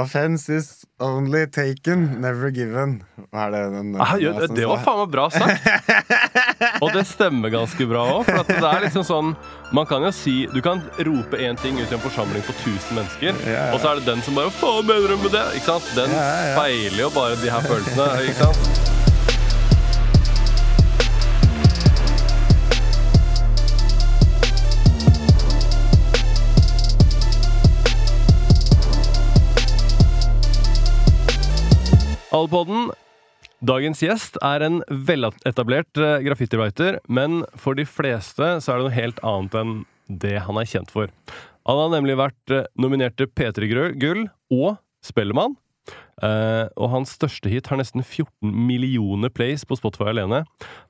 [0.00, 3.02] Offense is only taken, never given.
[3.16, 5.66] Det den Ah, jo, det var faen meg bra sagt.
[6.84, 8.28] Og det stemmer ganske bra òg.
[8.28, 9.34] For det er liksom sånn
[9.76, 12.96] Man kan jo si Du kan rope én ting ut i en forsamling på 1000
[12.98, 13.68] mennesker, ja.
[13.74, 15.46] og så er det den som bare faen mener du med det?
[15.60, 15.92] Ikke sant?
[15.96, 16.56] Den ja, ja.
[16.56, 18.10] speiler jo bare de her følelsene.
[18.28, 18.99] Ikke sant?
[32.30, 32.92] Alpodden,
[33.66, 38.94] dagens gjest er en veletablert eh, graffiti-writer, men for de fleste så er det noe
[38.94, 39.72] helt annet enn
[40.22, 41.10] det han er kjent for.
[41.66, 43.66] Han har nemlig vært eh, nominert til P3
[43.98, 45.58] Gull og Spellemann.
[46.20, 50.42] Uh, og hans største hit har nesten 14 millioner plays på Spotify alene.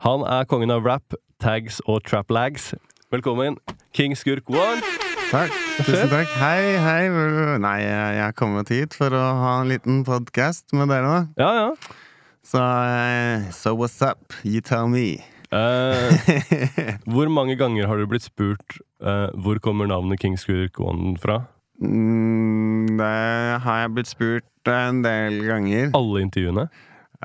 [0.02, 2.72] Han er kongen av rap, tags og trap lags.
[3.14, 3.56] Velkommen,
[3.94, 5.09] King Skurk One.
[5.30, 5.52] Takk.
[5.86, 6.30] Tusen takk.
[6.40, 7.02] Hei, hei.
[7.62, 11.20] Nei, jeg er kommet hit for å ha en liten podkast med dere, da.
[11.38, 12.00] Ja, ja.
[12.42, 14.34] Så, eh, so what's up?
[14.42, 15.22] You tell me.
[15.54, 16.34] Eh,
[17.14, 21.44] hvor mange ganger har du blitt spurt eh, hvor kommer navnet King Skurk One fra?
[21.78, 23.14] Mm, det
[23.62, 25.92] har jeg blitt spurt en del ganger.
[25.94, 26.66] Alle intervjuene?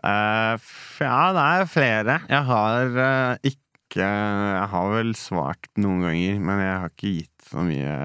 [0.06, 2.22] Eh, ja, det er flere.
[2.30, 3.62] Jeg har eh, ikke
[4.06, 7.96] Jeg har vel svart noen ganger, men jeg har ikke gitt så mye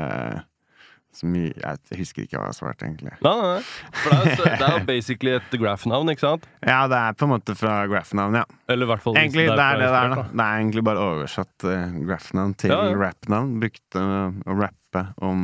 [1.10, 3.10] så mye, Jeg husker ikke hva jeg har svart, egentlig.
[3.26, 3.62] Nei, nei, nei.
[3.98, 6.44] For det er, jo- det er jo basically et graph-navn, ikke sant?
[6.62, 8.44] Ja, det er på en måte fra graph-navn, ja.
[8.70, 10.22] Eller i hvert fall Egentlig, det er det det er, da.
[10.30, 12.94] Det er egentlig bare oversatt uh, graph-navn til Ja, ja.
[13.02, 13.56] rap-navn.
[13.64, 15.42] Brukte uh, å rappe om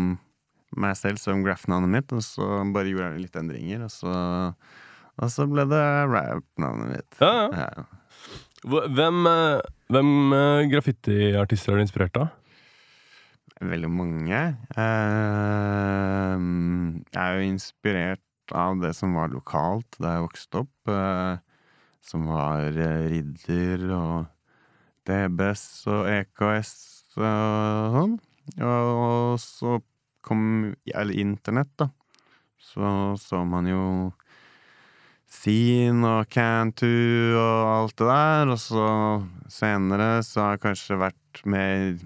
[0.78, 4.14] meg selv som graph-navnet mitt, og så bare gjorde jeg litt endringer, og så,
[5.19, 5.83] og så ble det
[6.14, 7.19] rap-navnet mitt.
[7.19, 7.86] Ja, ja.
[8.66, 9.60] Hvem, eh,
[9.94, 10.08] hvem
[10.72, 12.31] graffitiartister er du inspirert av?
[13.56, 14.40] Veldig mange.
[14.76, 16.36] Eh,
[17.08, 20.90] jeg er jo inspirert av det som var lokalt da jeg vokste opp.
[20.92, 21.38] eh,
[22.06, 24.26] som var eh, Ridder og
[25.08, 26.75] DBS og EKS
[27.16, 28.14] og sånn.
[28.62, 29.78] Og så
[30.26, 31.88] kom eller internett, da.
[32.60, 34.12] Så så man jo
[35.26, 36.86] Scene og Cantu
[37.41, 38.52] og alt det der.
[38.52, 38.86] Og så
[39.50, 41.97] senere så har jeg kanskje vært mer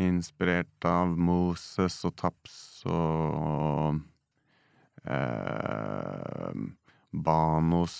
[0.00, 2.56] inspirert av Moses og Taps
[2.88, 4.00] og
[5.04, 6.62] eh,
[7.12, 7.96] Banos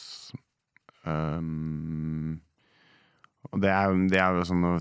[1.04, 2.40] um,
[3.50, 4.76] Og det er, det er jo sånne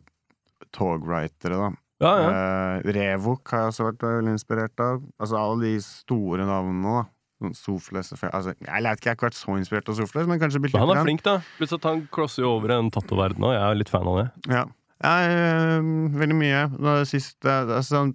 [0.72, 1.72] togwritere, da.
[2.02, 2.30] Ja, ja.
[2.32, 5.02] Eh, Revok har jeg også vært veldig inspirert av.
[5.22, 7.04] Altså alle de store navnene, da.
[7.42, 10.42] Sånn Sofles altså, Jeg vet ikke, jeg har ikke vært så inspirert av Sofles, men
[10.42, 11.40] kanskje han er flink, da.
[11.58, 13.56] Plutselig at han crosser jo over en tattoverden òg.
[13.58, 14.28] Jeg er litt fan av det.
[14.54, 14.66] Ja.
[15.02, 16.66] Ja eh, veldig mye.
[16.78, 18.06] Det siste altså,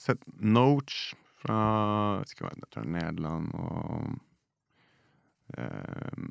[0.00, 4.10] Sett Noach fra jeg vet ikke hva, er Nederland og
[5.56, 6.28] eh,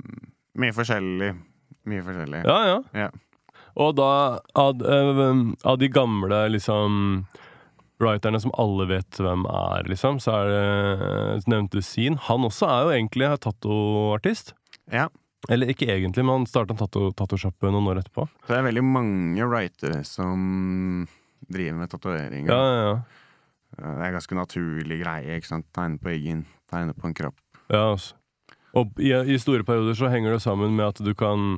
[0.59, 1.34] Mye forskjellig.
[1.89, 2.44] Mye forskjellig.
[2.50, 2.79] Ja, ja.
[3.06, 3.09] Ja.
[3.79, 4.12] Og da,
[4.59, 7.23] av, eh, av de gamle liksom
[8.00, 12.16] writerne som alle vet hvem er, liksom, så er det så nevnte Zin.
[12.29, 14.53] Han også er jo egentlig tattoartist.
[14.91, 15.09] ja.
[15.47, 18.25] Eller ikke egentlig, men han starta tattosjappe noen år etterpå.
[18.44, 21.07] Så det er veldig mange writere som
[21.47, 22.51] driver med tatoveringer.
[22.51, 23.25] Ja, ja, ja.
[23.79, 25.38] Det er en ganske naturlig greie.
[25.38, 25.67] ikke sant?
[25.75, 27.38] Tegne på eggen, tegne på en kropp.
[27.69, 28.17] Ja, altså.
[28.77, 31.57] Og i, i store perioder så henger det sammen med at du kan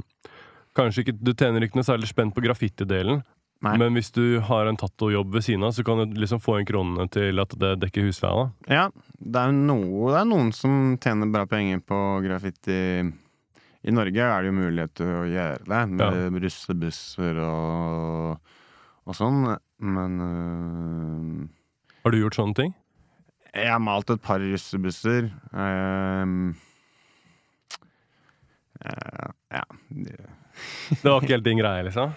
[0.78, 3.18] Kanskje ikke, Du tjener ikke noe særlig spent på graffitidelen,
[3.60, 3.74] Nei.
[3.76, 6.68] men hvis du har en tattojobb ved siden av, så kan du liksom få inn
[6.70, 8.46] kronene til at det dekker husleia.
[8.72, 8.86] Ja,
[9.20, 12.80] det er, noe, det er noen som tjener bra penger på graffiti.
[13.82, 18.52] I Norge er det jo mulighet til å gjøre det, med russebusser og,
[19.10, 19.40] og sånn,
[19.82, 21.48] men øh,
[22.04, 22.76] Har du gjort sånne ting?
[23.52, 25.32] Jeg har malt et par russebusser.
[25.52, 26.54] ehm,
[28.86, 29.64] eh, ja.
[29.90, 32.14] Det var ikke helt din greie, liksom?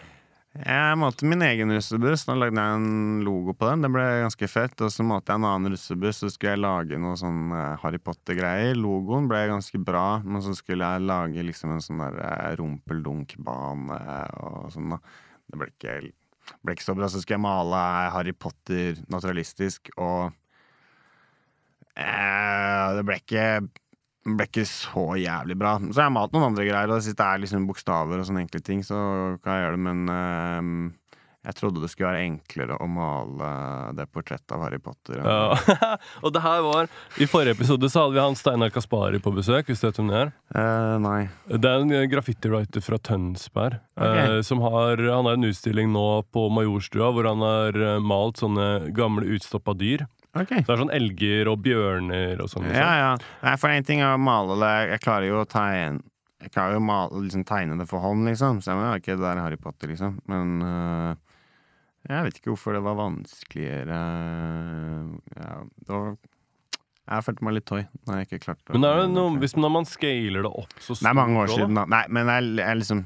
[0.54, 2.22] Jeg malte min egen russebuss.
[2.28, 3.82] Da lagde jeg en logo på den.
[3.82, 4.76] Det ble ganske fett.
[4.87, 7.98] Og så malte jeg en annen russebuss, så skulle jeg lage noe sånn eh, Harry
[7.98, 8.78] Potter-greier.
[8.78, 13.99] Logoen ble ganske bra, men så skulle jeg lage liksom en sånn der rumpeldunkbane rumpeldunk-bane
[14.46, 15.00] og sånn, da.
[15.50, 15.99] Det ble ikke,
[16.62, 17.11] ble ikke så bra.
[17.11, 17.82] Så skulle jeg male
[18.14, 20.31] Harry Potter naturalistisk, og
[21.99, 23.49] eh, det ble ikke
[24.25, 25.76] det ble ikke så jævlig bra.
[25.85, 28.47] Så jeg har malt noen andre greier, og hvis det er liksom bokstaver og sånne
[28.47, 28.97] enkle ting, så
[29.44, 33.49] kan jeg gjøre det, men uh, jeg trodde det skulle være enklere å male
[33.99, 35.19] det portrettet av Harry Potter.
[35.21, 35.91] enn- Ja.
[36.25, 36.88] og det her var
[37.21, 39.69] I forrige episode så hadde vi han Steinar Kaspari på besøk.
[39.69, 41.29] Hvis du vet hvem det er Uh, nei.
[41.50, 43.77] Det er en eh, graffiti-writer fra Tønsberg.
[43.99, 44.38] Okay.
[44.38, 48.38] Uh, som har, han har en utstilling nå på Majorstua hvor han har eh, malt
[48.41, 50.06] sånne gamle utstoppa dyr.
[50.34, 50.50] Ok.
[50.50, 52.66] Så det er sånn elger og bjørner og sånn.
[52.66, 52.81] liksom.
[52.81, 53.10] Ja, ja.
[53.44, 56.02] Nei, for en ting er å male det Jeg klarer jo å tegne
[56.42, 58.58] Jeg klarer jo å male, liksom, tegne det for hånd, liksom.
[58.64, 60.19] Så jeg er ikke det der Harry Potter, liksom.
[60.31, 61.14] Men øh,
[62.10, 63.98] jeg vet ikke hvorfor det var vanskeligere
[65.38, 66.10] ja, det var,
[67.14, 68.75] Jeg følte meg litt toy Nei, ikke klart det.
[68.75, 71.44] Men det er jo noe, hvis når man scaler det opp så Det er mange
[71.46, 71.86] år siden, da.
[71.94, 73.04] Nei, men jeg, jeg liksom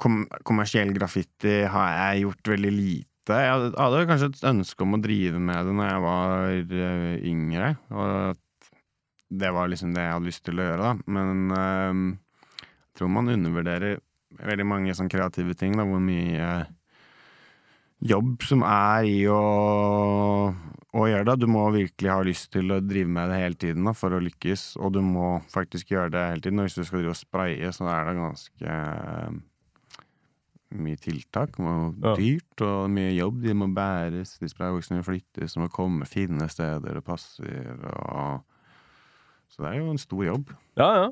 [0.00, 3.06] kom, Kommersiell graffiti har jeg gjort veldig lite.
[3.36, 6.50] Jeg hadde, kanskje et ønske om å drive med det når jeg var
[6.80, 7.70] øh, yngre.
[7.94, 8.38] Og
[9.40, 11.14] det var liksom det jeg hadde lyst til å gjøre, da.
[11.18, 12.02] Men øh,
[12.90, 14.00] jeg tror man undervurderer
[14.40, 16.50] veldig mange sånn kreative ting, da, hvor mye
[18.00, 19.40] jobb som er i å,
[20.50, 21.36] å gjøre det.
[21.42, 24.22] Du må virkelig ha lyst til å drive med det hele tiden da, for å
[24.24, 26.62] lykkes, og du må faktisk gjøre det hele tiden.
[26.62, 29.40] Og hvis du skal drive og spraye, så er det ganske eh,
[30.74, 32.14] mye tiltak og Ja.
[32.16, 33.42] dyrt, og mye jobb.
[33.42, 37.76] De må bæres, de sprayboksene flyttes, de må komme, finne steder det passer,
[38.06, 38.42] og
[39.50, 40.50] Så det er jo en stor jobb.
[40.78, 41.08] Ja, ja.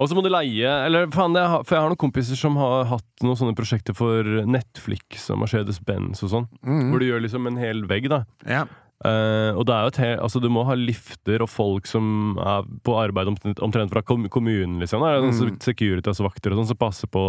[0.00, 2.56] Og så må du leie Eller faen, jeg har, for jeg har noen kompiser som
[2.58, 6.48] har hatt noen sånne prosjekter for Netflix og Mercedes-Benz og sånn.
[6.66, 6.90] Mhm.
[6.90, 8.24] Hvor du gjør liksom en hel vegg, da.
[8.44, 8.64] Ja.
[9.06, 12.36] Uh, og det er jo et helt, altså, du må ha lifter og folk som
[12.42, 14.98] er på arbeid omtrent, omtrent fra kommunen, liksom.
[14.98, 15.62] Det er sånn Mm.
[15.62, 17.22] Securitas-vakter og sånn som passer på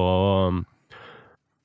[0.49, 0.65] um,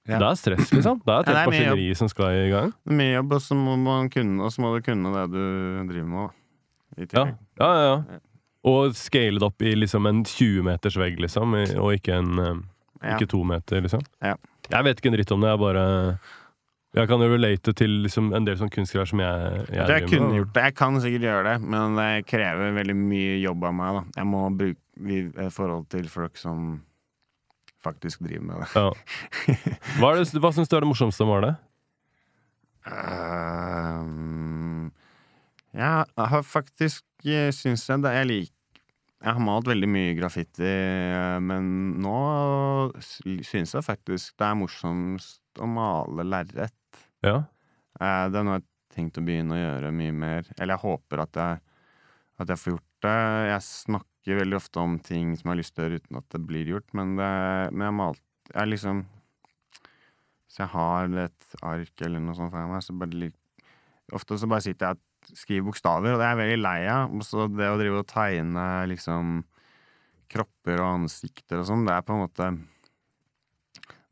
[0.05, 0.19] Ja.
[0.21, 1.01] Det er stress, liksom.
[1.01, 2.73] Det er et helt er maskineri som skal i gang.
[2.93, 5.45] Mye jobb, og så må, man kunne, og så må du kunne det du
[5.89, 6.39] driver med.
[7.01, 7.25] I Ja,
[7.59, 7.97] ja, ja.
[8.13, 8.21] ja.
[8.65, 12.65] Og scale det opp i liksom en 20 meters vegg, liksom, og ikke en
[13.05, 13.19] Ja.
[13.19, 14.01] Ikke to meter, liksom.
[14.25, 14.35] Ja.
[14.71, 15.51] Jeg vet ikke en dritt om det.
[15.53, 16.19] Jeg bare
[16.95, 20.09] Jeg kan jo relate til liksom en del sånn kunstgreier som jeg, jeg Jeg, jeg
[20.09, 20.63] kunne gjort det.
[20.63, 23.95] Jeg kan sikkert gjøre det, men det krever veldig mye jobb av meg.
[23.99, 24.79] da Jeg må bruke
[25.45, 26.83] i forhold til folk som
[27.85, 28.69] faktisk driver med det.
[28.75, 28.91] Ja.
[30.01, 31.55] Hva, er det, hva syns du er det morsomste med det?
[35.75, 38.83] ja, jeg har faktisk eh, syns jeg det Jeg liker
[39.25, 41.71] Jeg har malt veldig mye graffiti, eh, men
[42.05, 42.19] nå
[43.01, 47.01] syns jeg faktisk det er morsomst å male lerret.
[47.25, 47.39] Ja.
[47.97, 50.51] Uh, Det er noe jeg har tenkt å begynne å gjøre mye mer.
[50.59, 51.63] Eller jeg håper at jeg,
[52.43, 53.17] at jeg får gjort det.
[53.49, 56.29] Jeg snakker veldig ofte om ting som jeg har lyst til å gjøre uten at
[56.33, 57.33] det blir gjort, men, det,
[57.73, 59.03] men jeg malt Jeg er liksom
[60.49, 63.33] Hvis jeg har et ark eller noe sånt foran meg, så bare
[64.15, 67.13] Ofte så bare sitter jeg og skriver bokstaver, og det er jeg veldig lei av.
[67.25, 69.39] Så det å drive og tegne liksom
[70.35, 72.51] kropper og ansikter og sånn, det er på en måte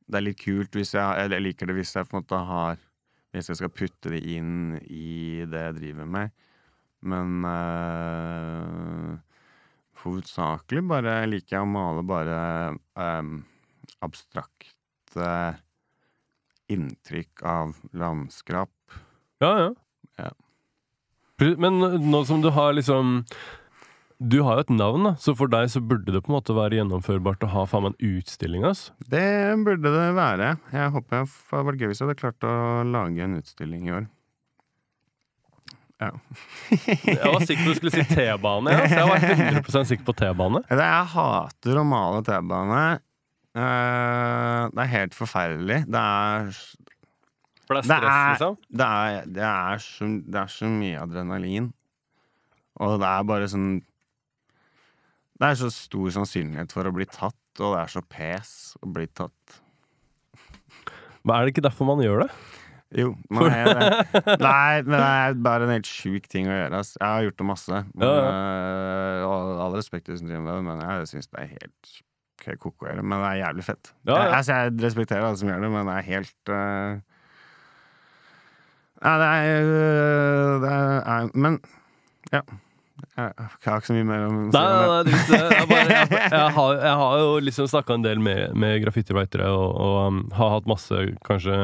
[0.07, 2.41] Det er litt kult hvis jeg Eller jeg liker det hvis jeg på en måte
[2.51, 2.81] har
[3.33, 6.35] Hvis jeg skal putte det inn i det jeg driver med.
[7.03, 8.72] Men øh,
[10.05, 12.39] hovedsakelig bare liker jeg å male bare
[12.99, 13.41] um,
[14.05, 15.31] abstrakte
[16.73, 18.73] inntrykk av landskap.
[19.43, 19.73] Ja, ja.
[20.21, 20.31] Ja.
[21.59, 23.25] Men nå som du har liksom
[24.23, 26.55] Du har jo et navn, da, så for deg så burde det på en måte
[26.55, 28.63] være gjennomførbart å ha faen meg en utstilling.
[28.69, 28.93] Altså.
[29.11, 30.53] Det burde det være.
[30.71, 32.53] Jeg håper jeg det hadde vært gøy hvis jeg hadde klart å
[32.87, 34.07] lage en utstilling i år.
[36.03, 36.11] Ja.
[37.07, 38.73] Jeg var sikker på du skulle si T-bane.
[38.75, 38.85] Ja.
[38.91, 40.63] Så jeg var 100 sikker på T-bane.
[40.73, 42.83] Jeg hater å male T-bane.
[43.53, 45.83] Eh, det er helt forferdelig.
[45.93, 46.51] Det er
[47.69, 48.59] For det er Det stress, er- liksom.
[48.83, 51.71] Det er, det, er så, det er så mye adrenalin.
[52.83, 53.69] Og det er bare sånn
[55.37, 58.89] Det er så stor sannsynlighet for å bli tatt, og det er så pes å
[58.95, 59.61] bli tatt.
[61.23, 62.31] Men er det ikke derfor man gjør det?
[62.93, 63.13] Jo,
[63.49, 63.89] er det.
[64.43, 66.81] Nei, men det er bare en helt sjuk ting å gjøre.
[66.83, 66.95] ass.
[66.99, 67.83] Jeg har gjort det masse.
[67.95, 69.29] Men, Ja, ja.
[69.29, 71.95] og all respekt til det, men jeg syns det er helt
[72.59, 73.05] ko-ko å gjøre.
[73.07, 73.95] Men det er jævlig fett.
[74.05, 74.19] Ja.
[74.19, 77.01] Jeg, altså, jeg respekterer alle som gjør det, men det er helt uh...
[79.03, 80.75] Nei, det er, øh, det
[81.11, 81.57] er Men
[82.31, 82.43] ja.
[83.17, 83.33] Jeg
[83.67, 85.39] har ikke så mye mer om Nei, nei, nei, det.
[85.41, 89.49] Jeg, bare, jeg, jeg, har, jeg har jo liksom snakka en del med, med graffitiwritere
[89.51, 91.57] og, og um, har hatt masse kanskje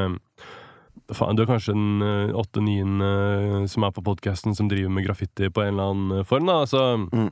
[1.11, 5.05] Faen, du er kanskje den uh, åtte-nien uh, som er på podkasten som driver med
[5.07, 6.45] graffiti på en eller annen uh, form.
[6.45, 7.31] da Så, Mm.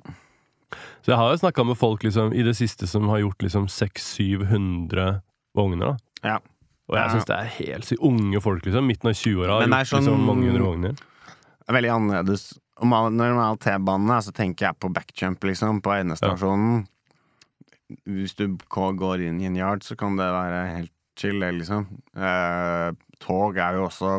[1.06, 3.68] så jeg har jo snakka med folk liksom i det siste som har gjort liksom
[3.70, 5.22] 600-700
[5.56, 5.86] vogner.
[6.24, 6.40] da Ja.
[6.90, 7.14] Og jeg Ja.
[7.14, 8.02] syns det er helt sykt.
[8.02, 8.88] Unge folk, liksom.
[8.88, 10.96] Midten av 20-åra har gjort er liksom sånn- mange hundre vogner.
[11.70, 12.60] Er veldig annerledes.
[12.82, 16.88] Når man har T-banene, så tenker jeg på backjump, liksom, på endestasjonen.
[18.08, 21.88] Hvis du går inn i en yard, så kan det være helt chill, det, liksom.
[22.16, 22.92] Eh,
[23.24, 24.18] tog er jo også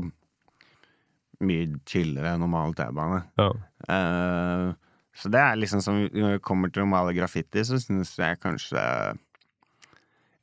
[1.47, 3.23] mye chillere enn normal T-bane.
[3.39, 3.49] Ja.
[3.87, 4.75] Uh,
[5.19, 8.41] så det er liksom som Når det kommer til å male graffiti, så syns jeg
[8.43, 8.83] kanskje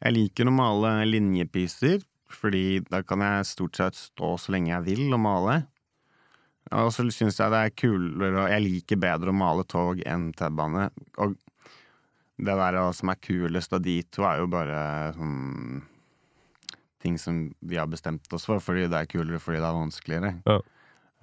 [0.01, 4.87] Jeg liker å male linjepiser, fordi da kan jeg stort sett stå så lenge jeg
[4.89, 5.55] vil og male.
[6.75, 10.31] Og så syns jeg det er kulere og Jeg liker bedre å male tog enn
[10.35, 10.89] T-bane.
[11.23, 11.35] Og
[12.35, 14.79] det der som er kulest av de to, er jo bare
[15.15, 15.83] sånn
[17.05, 20.33] ting som vi har bestemt oss for, fordi det er kulere fordi det er vanskeligere.
[20.49, 20.57] Ja.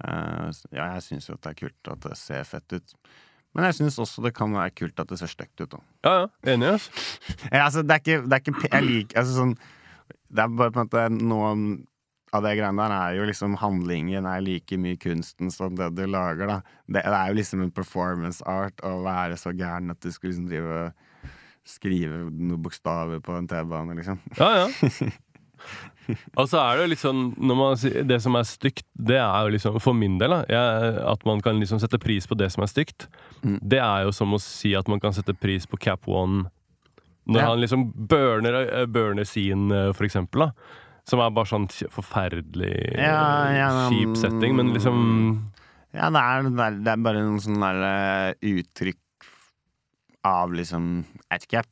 [0.07, 2.97] uh, ja, jeg syns jo at det er kult at det ser fett ut.
[3.53, 5.75] Men jeg syns også det kan være kult at det ser stygt ut.
[5.75, 5.81] Da.
[6.05, 6.27] Ja, ja.
[6.55, 7.07] Enig, altså.
[7.53, 9.57] Ja, altså, det er ikke, det er ikke Jeg liker altså, sånn
[10.33, 11.49] Det er bare på en måte noe
[12.33, 16.07] av det greiene der er jo liksom handlingen er like mye kunsten som det du
[16.09, 16.55] lager, da.
[16.87, 20.31] Det, det er jo liksom en performance art å være så gæren at du skulle
[20.31, 20.87] liksom drive
[21.63, 24.17] skrive noen bokstaver på en T-bane, liksom.
[24.39, 25.11] Ja, ja.
[26.37, 29.45] Og så er det jo litt sånn når man Det som er stygt, det er
[29.45, 32.51] jo liksom For min del, da, jeg, at man kan liksom sette pris på det
[32.51, 33.07] som er stygt,
[33.43, 33.57] Mm.
[33.59, 36.45] det er jo som å si at man kan sette pris på Cap One
[37.27, 37.47] når Ja.
[37.49, 40.51] han liksom burner, eh, burner sin, eh, for eksempel, da.
[41.07, 44.15] Som er bare sånn forferdelig Ja, ja, kjip mm.
[44.21, 45.51] setting, men liksom
[45.93, 48.99] Ja, det er, det er, det er bare noen sånne der eh, uttrykk
[50.25, 51.63] av liksom Jeg vet ikke,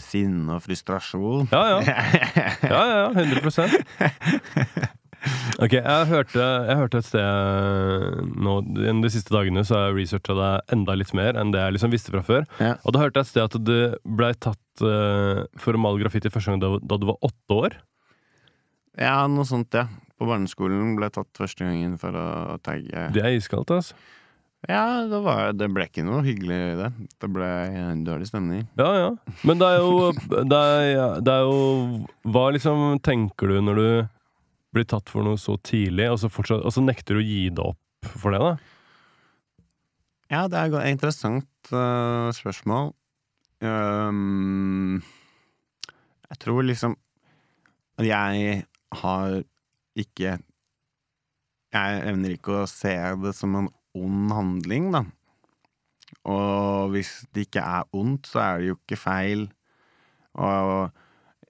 [0.00, 1.48] sinne og frustrasjon.
[1.52, 2.00] Ja, ja.
[2.72, 3.50] Ja, ja, ja 100
[5.62, 10.34] Ok, jeg hørte, jeg hørte et sted nå, De siste dagene så har jeg researcha
[10.34, 12.46] deg enda litt mer enn det jeg liksom visste fra før.
[12.58, 12.74] Ja.
[12.82, 13.76] Og da hørte jeg et sted at du
[14.18, 17.78] blei tatt uh, for å male graffiti første gang da, da du var åtte år.
[18.98, 19.86] Ja, noe sånt, ja.
[20.18, 23.06] På barneskolen ble jeg tatt første gangen for å tagge.
[23.14, 23.96] Det er iskaldt, altså.
[24.70, 26.90] Ja, det, var, det ble ikke noe hyggelig i det.
[27.18, 27.48] Det ble
[27.80, 28.62] en dårlig stemning.
[28.78, 29.08] Ja, ja.
[29.42, 33.88] Men det er jo det er, det er jo Hva liksom tenker du når du
[34.72, 37.42] blir tatt for noe så tidlig, og så, fortsatt, og så nekter du å gi
[37.52, 38.54] det opp for det, da?
[40.32, 42.94] Ja, det er et interessant uh, spørsmål.
[43.60, 45.02] Um,
[46.30, 46.96] jeg tror liksom
[48.00, 48.62] at jeg
[49.02, 49.42] har
[49.98, 50.38] ikke
[51.72, 55.04] Jeg evner ikke å se det som en ond handling, da.
[56.28, 59.46] Og hvis det ikke er ondt, så er det jo ikke feil.
[60.38, 60.90] Og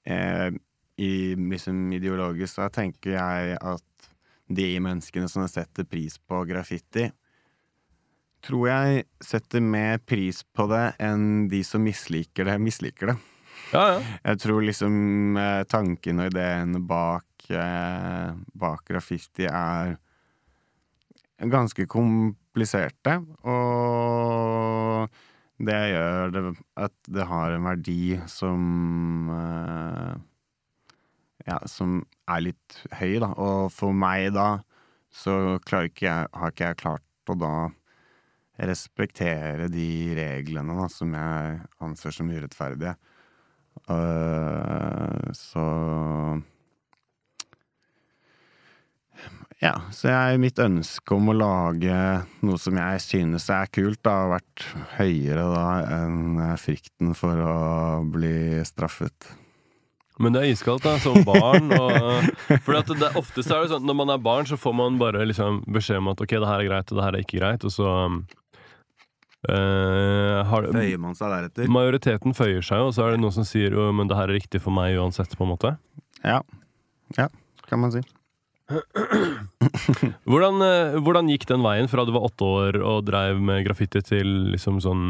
[0.09, 0.55] eh,
[1.03, 4.09] i, liksom ideologisk så tenker jeg at
[4.53, 7.09] de menneskene som setter pris på graffiti,
[8.43, 13.19] tror jeg setter mer pris på det enn de som misliker det, misliker det.
[13.73, 14.01] Ja, ja.
[14.27, 19.95] Jeg tror liksom eh, tanken og ideen bak, eh, bak graffiti er
[21.51, 25.09] ganske kompliserte, og
[25.63, 26.43] det gjør det
[26.81, 30.13] at det har en verdi som eh,
[31.43, 33.33] Ja, som er litt høy, da.
[33.35, 34.63] Og for meg da,
[35.11, 37.55] så ikke jeg, har ikke jeg klart å da
[38.63, 42.95] respektere de reglene da, som jeg anser som urettferdige.
[43.91, 45.67] Uh, så
[49.63, 51.95] Ja, så jeg, mitt ønske om å lage
[52.43, 54.65] noe som jeg synes er kult, da, har vært
[54.97, 55.67] høyere da
[56.01, 57.55] enn frykten for å
[58.11, 59.31] bli straffet.
[60.23, 61.71] Men det er iskaldt, da, som barn.
[61.79, 62.27] Og,
[62.67, 65.23] for at det, oftest er det sånn når man er barn, så får man bare
[65.31, 67.69] liksom beskjed om at ok, det her er greit, og det her er ikke greit,
[67.69, 67.91] og så
[69.43, 71.67] Uh, har Føyer man seg deretter?
[71.75, 74.39] Majoriteten føyer seg, og så er det noen som sier jo, men det her er
[74.39, 75.73] riktig for meg uansett, på en måte.
[76.23, 76.37] Ja.
[77.19, 77.27] Ja,
[77.67, 78.05] kan man si.
[80.29, 84.03] Hvordan, eh, hvordan gikk den veien fra du var åtte år og dreiv med graffiti
[84.05, 85.05] til liksom sånn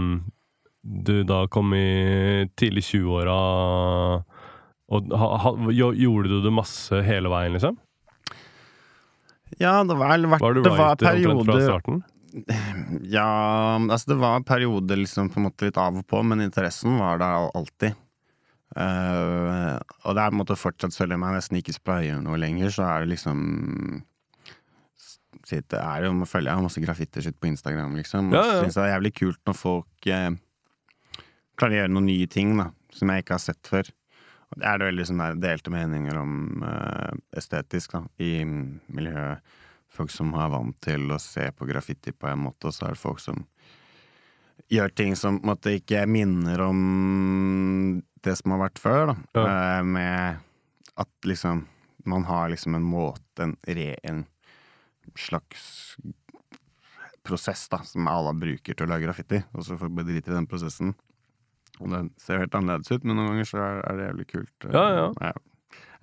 [0.82, 3.38] Du da kom i tidlig 20-åra
[4.92, 7.78] og ha, ha, gjorde du det masse hele veien, liksom?
[9.60, 12.02] Ja, det var, vært, Var du det var perioder starten?
[13.12, 16.96] Ja, altså det var perioder liksom på en måte litt av og på, men interessen
[17.00, 17.98] var der alltid.
[18.72, 19.76] Eh,
[20.06, 22.72] og det er på en måte fortsatt, selv om jeg nesten ikke sprayer noe lenger,
[22.72, 23.42] så er det liksom
[25.48, 28.30] sitte, er jo, følger jeg masse graffiter sitt på Instagram, liksom.
[28.30, 28.60] Og Ja, ja.
[28.62, 30.30] syns det er jævlig kult når folk eh,
[31.58, 33.90] klarer å gjøre noen nye ting, da, som jeg ikke har sett før.
[34.52, 39.58] Og det er det veldig sånn der delte meninger om eh, estetisk, da, i miljøet.
[39.92, 42.94] Folk som er vant til å se på graffiti på en måte, og så er
[42.94, 43.42] det folk som
[44.72, 49.16] gjør ting som på en måte ikke minner om det som har vært før, da.
[49.36, 49.44] Ja.
[49.78, 50.42] Eh, med
[51.02, 51.66] at liksom
[52.04, 54.24] man har liksom en måte, en, re, en
[55.18, 55.96] slags
[57.22, 60.48] prosess, da, som alle bruker til å lage graffiti, og så får drite i den
[60.50, 60.94] prosessen.
[61.80, 64.68] Og det ser helt annerledes ut, men noen ganger så er, det jævlig kult.
[64.74, 65.32] Ja, ja.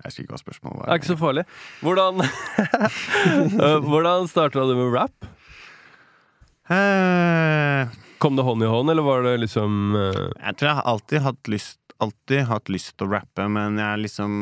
[0.00, 0.86] Jeg husker ikke hva spørsmålet var.
[0.88, 1.44] Det er ikke så farlig.
[1.84, 2.24] Hvordan,
[3.60, 5.28] Eh, hvordan starta du med rap?
[6.70, 10.88] Eh, Kom det hånd i hånd, eller var det liksom eh, Jeg tror jeg har
[10.92, 14.32] alltid hatt lyst Alltid hatt lyst til å rappe, men jeg liksom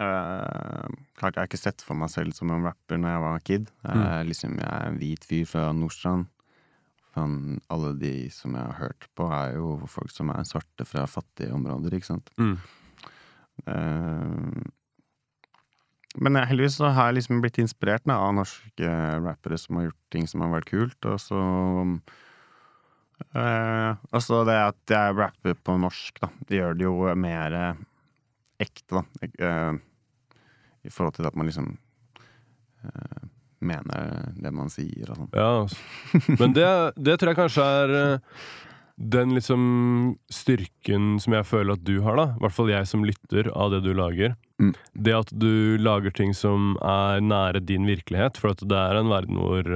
[0.00, 0.86] øh,
[1.20, 3.66] Klart, jeg har ikke sett for meg selv som en rapper når jeg var kid.
[3.84, 4.28] Jeg, Mm.
[4.30, 6.26] liksom, jeg er en hvit fyr fra Nordstrand.
[7.12, 11.04] Fan, alle de som jeg har hørt på, er jo folk som er svarte fra
[11.06, 12.30] fattige områder, ikke sant.
[12.40, 12.56] Mm.
[13.68, 14.62] Uh,
[16.22, 18.88] men heldigvis så har jeg liksom blitt inspirert da, av norske
[19.24, 21.38] rappere som har gjort ting som har vært kult, og så
[23.30, 27.84] Altså det at jeg rapper på norsk, da, det gjør det jo mer eh,
[28.62, 29.04] ekte, da.
[29.22, 29.78] Eh,
[30.88, 31.70] I forhold til at man liksom
[32.84, 33.22] eh,
[33.62, 35.32] mener det man sier og sånn.
[35.36, 36.36] Ja, altså.
[36.40, 37.96] Men det, det tror jeg kanskje er
[39.02, 39.62] den liksom
[40.30, 42.26] styrken som jeg føler at du har, da.
[42.36, 44.36] I hvert fall jeg som lytter av det du lager.
[44.62, 44.74] Mm.
[45.06, 48.38] Det at du lager ting som er nære din virkelighet.
[48.38, 49.72] For at det er en verden hvor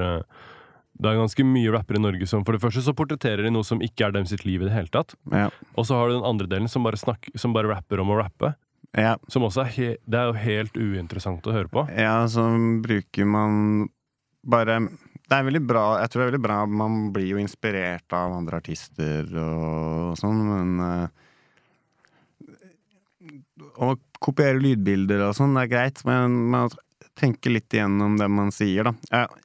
[0.97, 3.67] det er ganske mye rappere i Norge som for det første så portretterer de noe
[3.69, 5.13] som ikke er dem sitt liv i det hele tatt.
[5.33, 5.49] Ja.
[5.77, 8.21] Og så har du den andre delen som bare, snakker, som bare rapper om å
[8.21, 8.55] rappe.
[8.97, 9.17] ja.
[9.29, 11.85] Som også er, he det er jo helt uinteressant å høre på.
[11.93, 12.47] Ja, så
[12.85, 13.89] bruker man
[14.47, 14.79] bare
[15.27, 18.31] Det er veldig bra Jeg tror det er veldig bra Man blir jo inspirert av
[18.37, 21.09] andre artister og sånn, men
[23.75, 26.71] Å Å kopiere lydbilder og sånn, det er greit, men man
[27.19, 28.93] tenker litt igjennom det man sier, da.
[29.11, 29.43] Jeg,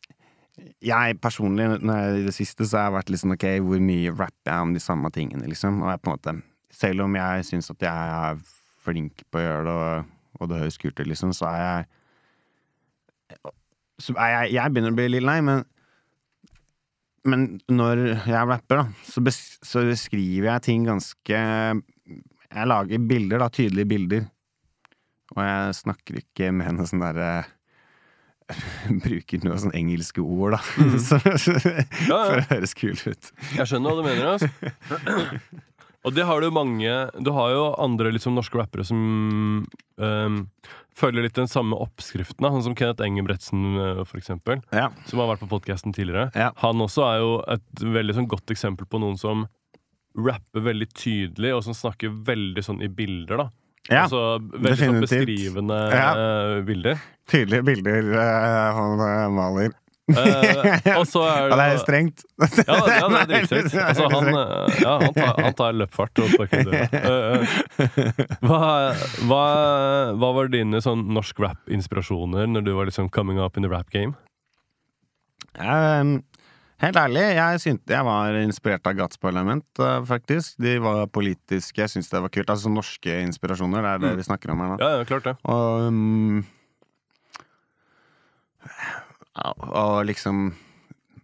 [0.84, 4.52] jeg personlig, i det siste, så har jeg vært litt sånn ok, hvor mye rapper
[4.52, 5.82] jeg om de samme tingene, liksom.
[5.84, 6.40] Og jeg på en måte
[6.72, 8.38] Selv om jeg syns at jeg er
[8.82, 11.82] flink på å gjøre det, og, og det høres kult ut, liksom, så er jeg
[14.02, 15.64] så er jeg, jeg begynner å bli litt lei, men
[17.24, 21.42] Men når jeg rapper, da, så, bes, så beskriver jeg ting ganske
[22.52, 24.24] Jeg lager bilder, da, tydelige bilder.
[25.36, 27.46] Og jeg snakker ikke med noe sånn derre
[29.06, 30.62] Bruker noen sånne engelske ord, da.
[30.78, 30.96] Mm.
[32.08, 33.32] For å høres kul ut.
[33.58, 34.32] Jeg skjønner hva du mener.
[34.36, 35.62] Altså.
[36.02, 39.02] Og det har du mange Du har jo andre liksom, norske rappere som
[40.02, 40.40] um,
[40.98, 42.42] følger litt den samme oppskriften.
[42.42, 42.52] Da.
[42.54, 44.60] Sånn som Kenneth Engebretsen, eh, for eksempel.
[44.76, 44.90] Ja.
[45.08, 46.28] Som har vært på podkasten tidligere.
[46.36, 46.50] Ja.
[46.62, 49.46] Han også er jo et veldig sånn, godt eksempel på noen som
[50.20, 53.46] rapper veldig tydelig, og som snakker veldig sånn i bilder.
[53.46, 53.48] da
[53.92, 54.06] ja.
[54.08, 55.28] Altså veldig sånn definitivt.
[55.28, 56.08] beskrivende Ja.
[56.16, 57.06] eh, bilder.
[57.32, 59.76] Tydelige bilder uh, han maler.
[60.12, 62.24] Uh, og så er Ja, det det er strengt.
[62.42, 63.76] Ja, ja, det er dritstrengt.
[63.84, 66.88] Altså, han, eh, ja, han, tar, han tar løpfart og sparker døra.
[66.98, 67.56] Eh.
[68.44, 68.60] Hva,
[69.30, 69.44] hva,
[70.18, 73.94] hva var dine sånn norsk rap-inspirasjoner når du var liksom coming up in the rap
[73.94, 74.18] game?
[75.60, 76.22] Um,
[76.82, 80.56] helt ærlig, jeg syntes jeg var inspirert av Gats Parlament, uh, faktisk.
[80.62, 82.50] De var politiske, jeg syntes det var kult.
[82.54, 84.18] Altså norske inspirasjoner, det er det Mm.
[84.22, 84.80] vi snakker om her nå.
[84.82, 85.36] Ja, ja, klart det.
[85.46, 86.46] Og, um,
[89.72, 90.54] og liksom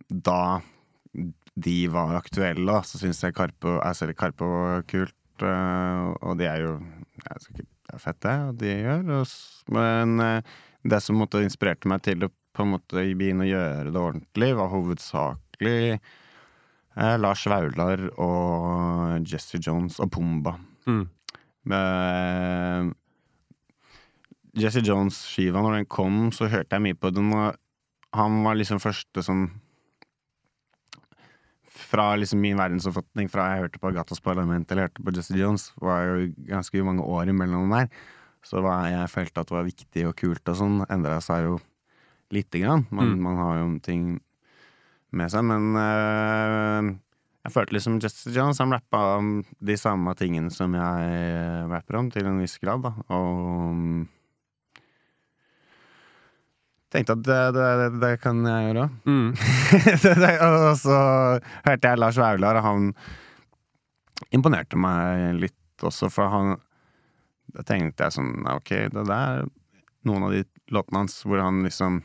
[0.09, 0.61] Da
[1.57, 5.13] de var aktuelle, så syns jeg Karpe, jeg ser Karpe var kult.
[5.41, 6.77] uh, og de er jo
[7.17, 9.25] Det er fett, det, og de gjør.
[9.71, 10.43] Men
[10.83, 14.55] det som måtte inspirerte meg til å på en måte begynne å gjøre det ordentlig,
[14.57, 14.69] var
[15.61, 15.99] hovedsakelig
[16.97, 20.55] eh, Lars Vaular og Jesse Jones og Pumba.
[20.87, 21.07] Mm.
[21.71, 22.91] Eh,
[24.57, 27.31] Jesse Jones-skiva, når den kom, så hørte jeg mye på den,
[28.13, 29.47] han var liksom første som
[31.87, 35.69] Fra liksom min verdensoppfatning, fra jeg hørte på Agathas Parlament eller hørte på Jesse Jones,
[35.79, 37.87] var jo ganske mange år imellom der.
[38.43, 40.81] Så var, jeg følte at det var viktig og kult og sånn.
[40.91, 41.59] Endra seg jo
[42.33, 42.87] lite grann.
[42.89, 43.21] Man, Mm.
[43.21, 44.19] man har jo ting
[45.15, 46.89] med seg, men eh,
[47.47, 49.31] jeg følte liksom Justin Jones han rappa om
[49.63, 52.91] de samme tingene som jeg eh, rapper om, til en viss grad, da.
[53.15, 54.01] Og mm,
[56.91, 58.97] tenkte at det, det, det, kan jeg gjøre òg.
[59.07, 59.29] Mm.
[60.49, 60.99] og så
[61.69, 62.91] hørte jeg Lars Vaular, og han
[64.35, 66.55] imponerte meg litt også, for han
[67.53, 69.43] Da tenkte jeg sånn Ok, det der er
[70.07, 70.41] noen av de
[70.73, 72.01] låtene hans hvor han liksom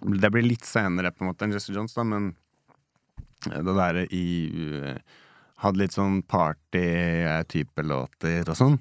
[0.00, 2.34] Det blir litt senere, på en måte, enn Jesse Jones, da, men
[3.46, 4.26] det derre i
[5.62, 8.74] Hadde litt sånn party-type låter og sånn.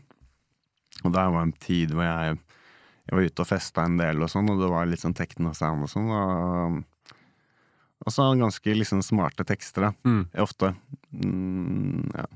[1.05, 2.33] Og der var en tid hvor jeg,
[3.05, 5.85] jeg var ute og festa en del og sånn, og det var litt sånn techno-sound
[5.85, 6.09] og sånn.
[6.11, 7.15] Og,
[8.03, 9.93] og så ganske liksom smarte tekster, da.
[10.03, 10.25] Mm.
[10.43, 10.73] Ofte.
[11.15, 12.27] Mm, ja.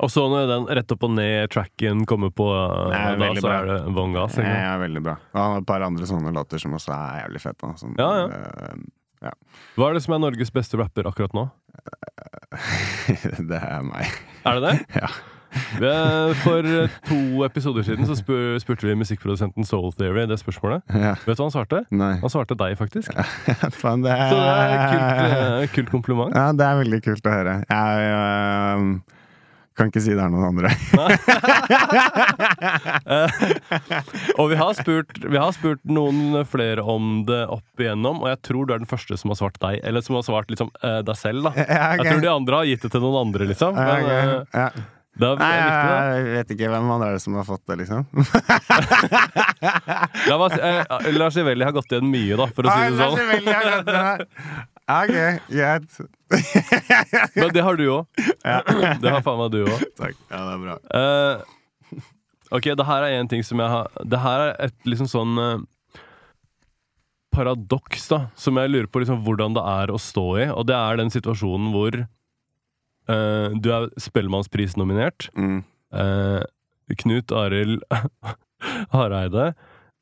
[0.00, 3.56] Og så når den rett opp og ned-tracken kommer på, eh, er da så bra.
[3.60, 4.38] er det bånn gass.
[4.40, 5.16] Ja, er veldig bra.
[5.34, 7.60] Og han har et par andre sånne låter som også er jævlig fete.
[7.66, 8.10] da, Sånn, Ja,
[9.20, 9.34] ja.
[9.76, 11.50] Hva er det som er Norges beste rapper akkurat nå?
[13.50, 14.08] det er meg.
[14.48, 14.78] Er det det?
[15.02, 15.10] Ja.
[16.44, 20.84] For eh, to episoder siden så spur, spurte vi musikkprodusenten Soul Theory det spørsmålet.
[20.94, 21.16] ja.
[21.26, 21.80] Vet du hva han svarte?
[21.90, 22.12] Nei.
[22.22, 23.10] Han svarte deg, faktisk.
[23.82, 26.36] Faen, det Så det er et kult, eh, kult kompliment.
[26.38, 27.56] Ja, det er veldig kult å høre.
[27.66, 28.92] Jeg, øhm,
[29.80, 30.70] kan ikke si det er noen andre.
[34.38, 38.38] Og vi har, spurt, vi har spurt noen flere om det opp igjennom, og jeg
[38.46, 39.74] tror du er den første som har svart deg.
[39.86, 41.52] Eller som har svart liksom eh, deg selv, da.
[41.56, 43.70] Jeg tror de andre har gitt det til noen andre, liksom.
[43.76, 44.10] Men eh,
[44.60, 44.68] Ja.
[45.20, 45.64] det er, Nei, jeg,
[46.20, 48.00] jeg vet ikke hvem andre er det som har fått det, liksom.
[50.50, 50.82] Si- eh,
[51.18, 53.16] Lars Ivelli har gått igjen mye, da, for å si det sånn.
[53.88, 54.20] sånn.
[54.90, 55.14] Ok,
[55.54, 55.90] greit.
[57.38, 58.20] Men det har du òg.
[59.02, 59.82] Det har faen meg du òg.
[59.98, 60.16] Takk.
[60.30, 60.76] Ja, det er bra.
[61.00, 62.04] Eh,
[62.58, 65.42] ok, det her er en ting som jeg har Det her er et liksom sånn
[65.42, 65.64] eh,
[67.34, 70.46] paradoks, da, som jeg lurer på liksom hvordan det er å stå i.
[70.54, 75.30] Og det er den situasjonen hvor eh, du er Spellemannspris-nominert.
[75.38, 75.60] Mm.
[75.94, 76.40] Eh,
[77.00, 77.84] Knut Arild
[78.94, 79.52] Hareide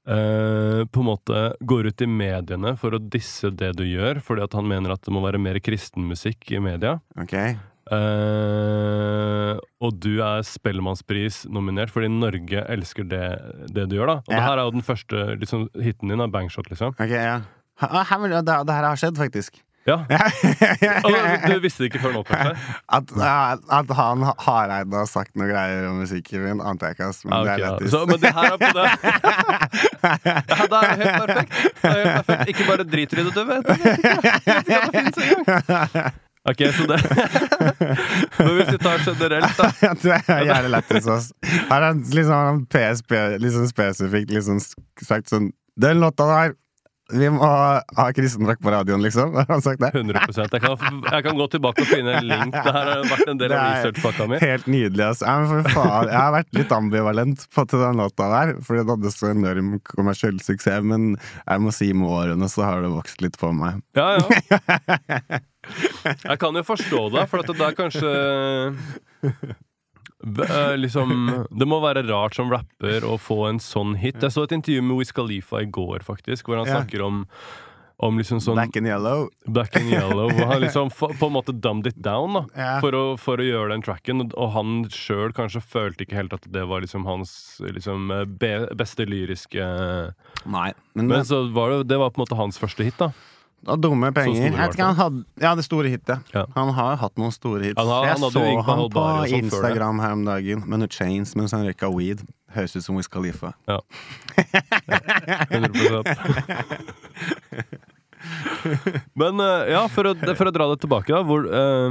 [0.08, 4.46] eh, på en måte går ut i mediene for å disse det du gjør, fordi
[4.46, 6.98] at han mener at det må være mer kristenmusikk i media.
[7.20, 7.56] Okay.
[7.88, 13.22] Uh, og du er Spellemannspris-nominert fordi Norge elsker det,
[13.72, 14.10] det du gjør.
[14.10, 16.92] da Og det her er jo den første liksom, hiten din av Bangshot, liksom.
[16.98, 17.38] Ok, ja.
[17.80, 19.62] Ha, ha, det, det her har skjedd, faktisk.
[19.86, 20.04] Ja,
[21.48, 22.56] Du visste det ikke før nå, kanskje?
[22.92, 23.12] At,
[23.72, 27.08] at han Hareide har sagt noe greier om musikken min, ante jeg ikke.
[27.24, 27.72] Men okay, det er er ja.
[27.72, 27.90] lættis.
[27.94, 28.86] Så, men det her er på det
[30.52, 31.52] Ja, det er helt perfekt.
[31.82, 32.48] Det er helt perfekt.
[32.54, 33.64] Ikke bare driter i det, du vet.
[33.74, 33.90] Ikke.
[34.46, 36.14] Ikke det engang.
[36.48, 36.98] Ok, så det
[38.38, 39.94] Men hvis vi tar generelt, da.
[40.02, 41.32] det er jævlig lættis.
[41.68, 43.12] Her er han liksom PSP
[43.42, 44.62] liksom spesifikt liksom
[45.02, 46.54] sagt sånn Den låta der,
[47.12, 49.32] vi må ha, kristendrakt på radioen, liksom.
[49.38, 49.90] Har han sagt det?
[49.94, 52.52] 100 jeg kan, jeg kan gå tilbake og finne en link.
[52.52, 54.40] Det her har vært en del av researchpakka mi.
[54.42, 55.22] Helt nydelig, ass.
[55.24, 59.30] Jeg, jeg har vært litt ambivalent på til den låta der, fordi den hadde så
[59.32, 63.52] enorm kommersiell suksess, men jeg må si med årene så har det vokst litt på
[63.56, 63.80] meg.
[63.98, 65.40] Ja, ja.
[65.68, 68.12] Jeg kan jo forstå det, for at det er kanskje
[70.24, 74.20] liksom Det må være rart som rapper å få en sånn hit.
[74.22, 77.24] Jeg så et intervju med Wiz Khalifa i går, faktisk, hvor han snakker om
[77.98, 79.24] om liksom sånn Black and yellow.
[79.50, 80.28] Black and Yellow.
[80.30, 82.44] Hvor han liksom på en måte dumbed it down da
[82.78, 84.22] for, å, for å gjøre den tracken.
[84.38, 88.68] Og- han sjøl kanskje følte ikke helt at det var liksom hans liksom, eh, be,
[88.78, 89.66] beste lyriske
[90.46, 90.72] Nei.
[90.94, 93.10] Men, Men så var det, det var på en måte hans første hit, da.
[93.66, 94.52] Og dumme penger.
[94.54, 96.18] Jeg hadde, ja, det store hitet.
[96.34, 96.44] Ja.
[96.54, 97.78] Han har hatt noen store hits.
[97.80, 99.34] Han har- jeg han hadde så han på sånn.
[99.42, 102.18] Instagram her om dagen med noen chains mens han røyka weed.
[102.54, 103.52] Høres ut som Wiz Khalifa.
[103.68, 103.80] Ja.
[105.50, 106.04] 100
[109.18, 111.20] Men eh, ja, for å, for å dra det tilbake, da.
[111.26, 111.90] Hvor, eh,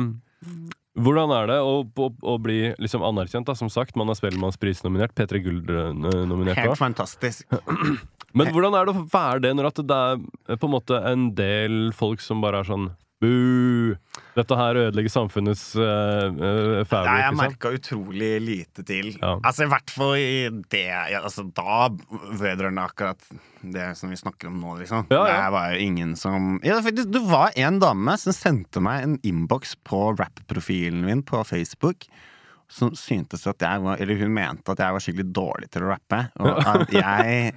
[0.98, 3.48] hvordan er det å, å, å bli liksom anerkjent?
[3.48, 5.14] da Som sagt, man er Spellemannspris-nominert.
[5.18, 7.48] P3 Gull-nominert Helt fantastisk.
[8.36, 10.00] Men hvordan er det å være det når at det
[10.52, 13.96] er på en måte en del folk som bare er sånn Bu!
[14.38, 17.22] Dette her ødelegger samfunnets uh, Nei, fabric.
[17.24, 19.10] jeg merka utrolig lite til.
[19.16, 19.32] Ja.
[19.42, 20.36] Altså, i hvert fall i
[20.70, 21.88] det ja, altså, Da
[22.38, 23.26] vedrørende akkurat
[23.66, 25.08] det som vi snakker om nå, liksom.
[25.10, 25.40] Ja, ja.
[25.40, 29.18] Det var jo ingen som ja, faktisk, Det var en dame som sendte meg en
[29.26, 32.06] innboks på rap-profilen min på Facebook.
[32.70, 35.92] Som syntes at jeg var Eller hun mente at jeg var skikkelig dårlig til å
[35.96, 36.22] rappe.
[36.38, 37.54] Og at jeg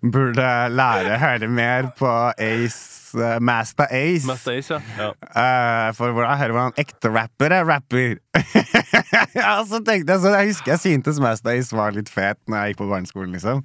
[0.00, 2.08] burde lære å høre mer på
[2.40, 4.24] Ace, uh, Master Ace.
[4.28, 4.80] Master Ace, ja.
[4.96, 5.08] ja.
[5.34, 8.14] Uh, for hvordan hører hvordan ekte rappere rapper?
[9.40, 12.56] ja, så tenkte jeg så Jeg husker jeg syntes Master Ace var litt fet Når
[12.64, 13.60] jeg gikk på barneskolen, liksom.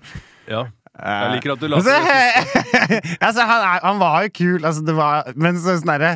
[0.51, 0.65] ja.
[0.95, 2.75] Eh, Jeg liker at du later så-
[3.27, 6.13] altså, han, han var jo kul, altså, det var Men så sånn derre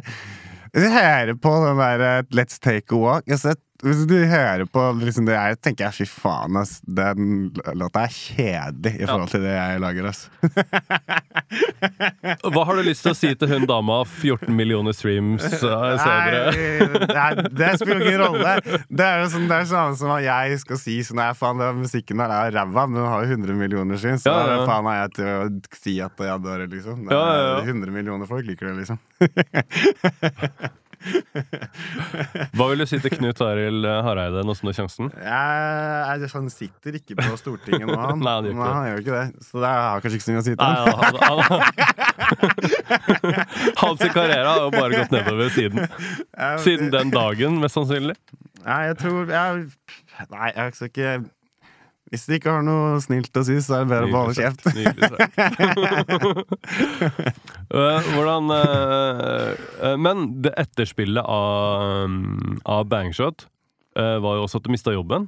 [0.72, 5.24] Hvis hører på den der Let's Take a Walk altså, Hvis du hører på liksom
[5.30, 9.54] det jeg tenker jeg, fy faen, ass, den låta er kjedelig i forhold til det
[9.56, 10.26] jeg lager, ass.
[12.44, 14.02] Hva har du lyst til å si til hun dama?
[14.04, 16.42] 14 millioner streams eh, senere.
[16.52, 18.56] Nei, nei, det spiller ingen rolle.
[18.90, 21.60] Det er jo sånn, det er sånn som at jeg skal si sånn Nei, faen,
[21.60, 24.24] den musikken her er ræva, men den har jo 100 millioner streams.
[24.28, 27.08] Så Ja, ja, faen er jeg til å si at jeg dør, liksom?
[27.08, 27.56] Det Ja, ja, ja.
[27.64, 29.00] er 100 millioner folk liker det, liksom.
[32.58, 35.08] Hva vil du si til Knut Arild Hareide nå som du har sjansen?
[35.16, 38.20] Jeg, jeg, han sitter ikke på Stortinget nå, han.
[38.20, 38.68] Nei, han gjør det.
[38.74, 39.28] han gjør ikke det.
[39.48, 40.76] Så det har kanskje ikke så mye å si til ham.
[41.00, 41.40] han, han,
[43.84, 45.80] Hans karriere har jo bare gått nedover siden.
[46.66, 48.16] Siden den dagen, mest sannsynlig.
[48.66, 49.68] Nei, jeg tror jeg,
[50.30, 51.12] Nei, jeg skal ikke
[52.10, 54.66] Hvis de ikke har noe snilt å si, så er det bedre å beholde kjeft.
[57.70, 63.44] Eh, Hvordan eh, Men det etterspillet av, um, av Bangshot
[63.94, 65.28] uh, var jo også at du mista jobben.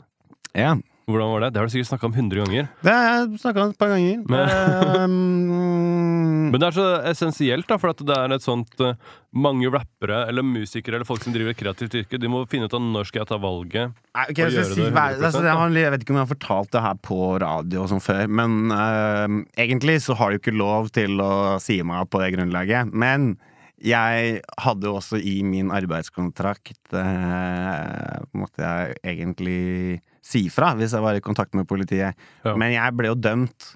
[0.57, 0.71] Ja.
[1.09, 1.49] Hvordan var det?
[1.53, 2.67] Det har du sikkert snakka om 100 ganger.
[2.85, 4.21] Det har jeg snakka om et par ganger.
[4.29, 8.97] Men- Um, Men det er så essensielt, da, for at det er et sånt eh,
[9.31, 12.75] Mange rappere eller musikere eller folk som driver et kreativt yrke, de må finne ut
[12.75, 13.93] av når skal jeg ta valget.
[14.17, 15.43] Nei, ok, jeg, si, det 100%, altså,
[15.79, 18.57] jeg, vet ikke om jeg har fortalt det her på radio og sånn før, men
[18.75, 21.31] uh, egentlig så har du ikke lov til å
[21.63, 22.91] si meg på det grunnlaget.
[22.91, 23.31] Men
[23.81, 31.03] jeg hadde jo også i min arbeidskontrakt eh, Måtte jeg egentlig si fra hvis jeg
[31.05, 32.15] var i kontakt med politiet.
[32.45, 32.55] Ja.
[32.57, 33.73] Men jeg ble jo dømt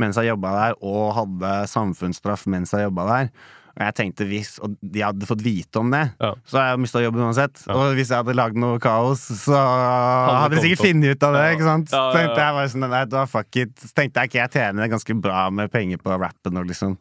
[0.00, 3.32] mens jeg jobba der, og hadde samfunnsstraff mens jeg jobba der.
[3.70, 6.30] Og jeg tenkte hvis Og de hadde fått vite om det, Ja.
[6.48, 7.60] så hadde jeg mista jobben uansett.
[7.66, 7.74] Ja.
[7.76, 11.36] Og hvis jeg hadde lagd noe kaos, så det hadde de sikkert funnet ut av
[11.36, 11.42] det.
[11.44, 11.52] Ja.
[11.54, 11.92] ikke sant?
[11.92, 12.14] Ja, ja, ja.
[12.16, 13.74] tenkte jeg bare sånn, nei, da fuck it.
[13.78, 16.96] Så tenkte jeg ikke jeg tjener ganske bra med penger på rappen og liksom.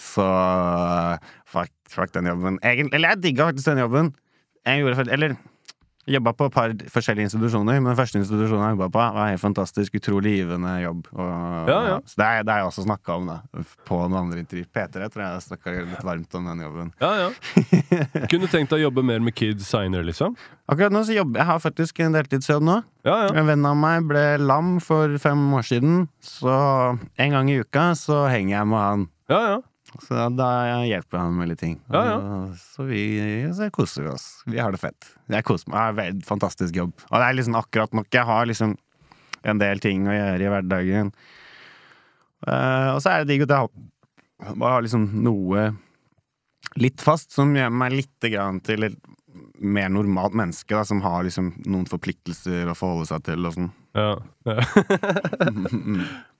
[0.00, 0.26] Så
[1.50, 2.58] fuck, fuck den jobben.
[2.64, 4.12] Egentlig, eller jeg digga faktisk den jobben.
[4.66, 5.36] Jeg gjorde, for- eller
[6.10, 9.42] jobba på et par forskjellige institusjoner, men den første institusjonen jeg jobba på, var helt
[9.42, 9.96] fantastisk.
[10.00, 11.06] Utrolig givende jobb.
[11.14, 11.96] Og, Ja, ja.
[12.06, 13.64] Så det har jeg også snakka om, da.
[13.88, 14.68] På noen andre intervjuer.
[14.74, 16.92] P3 tror jeg snakka litt varmt om den jobben.
[17.00, 17.30] Ja, ja.
[18.32, 20.36] Kunne tenkt deg å jobbe mer med kids seinere, liksom?
[20.70, 22.76] Akkurat nå så jobber jeg har faktisk en deltidsjobb nå.
[23.06, 23.30] Ja, ja.
[23.40, 26.52] En venn av meg ble lam for fem år siden, så
[27.18, 29.08] en gang i uka så henger jeg med han.
[29.32, 29.58] ja, ja.
[29.98, 30.48] Så da
[30.86, 31.74] hjelper jeg han med litt ting.
[31.90, 32.18] Ja, ja.
[32.60, 33.00] Så vi
[33.56, 34.26] så koser vi oss.
[34.46, 35.08] Vi har det fett.
[35.32, 35.80] Jeg koser meg.
[35.80, 36.92] Jeg har en fantastisk jobb.
[37.10, 38.06] Og det er liksom akkurat nok.
[38.14, 38.76] Jeg har liksom
[39.50, 41.10] en del ting å gjøre i hverdagen.
[42.46, 45.66] Uh, og så er det digg at jeg har- bare har liksom noe
[46.80, 48.96] litt fast som gjør meg litt grann til et
[49.60, 53.72] mer normalt menneske, da, som har liksom noen forpliktelser å forholde seg til og sånn.
[53.98, 54.14] ja.
[54.46, 54.60] ja.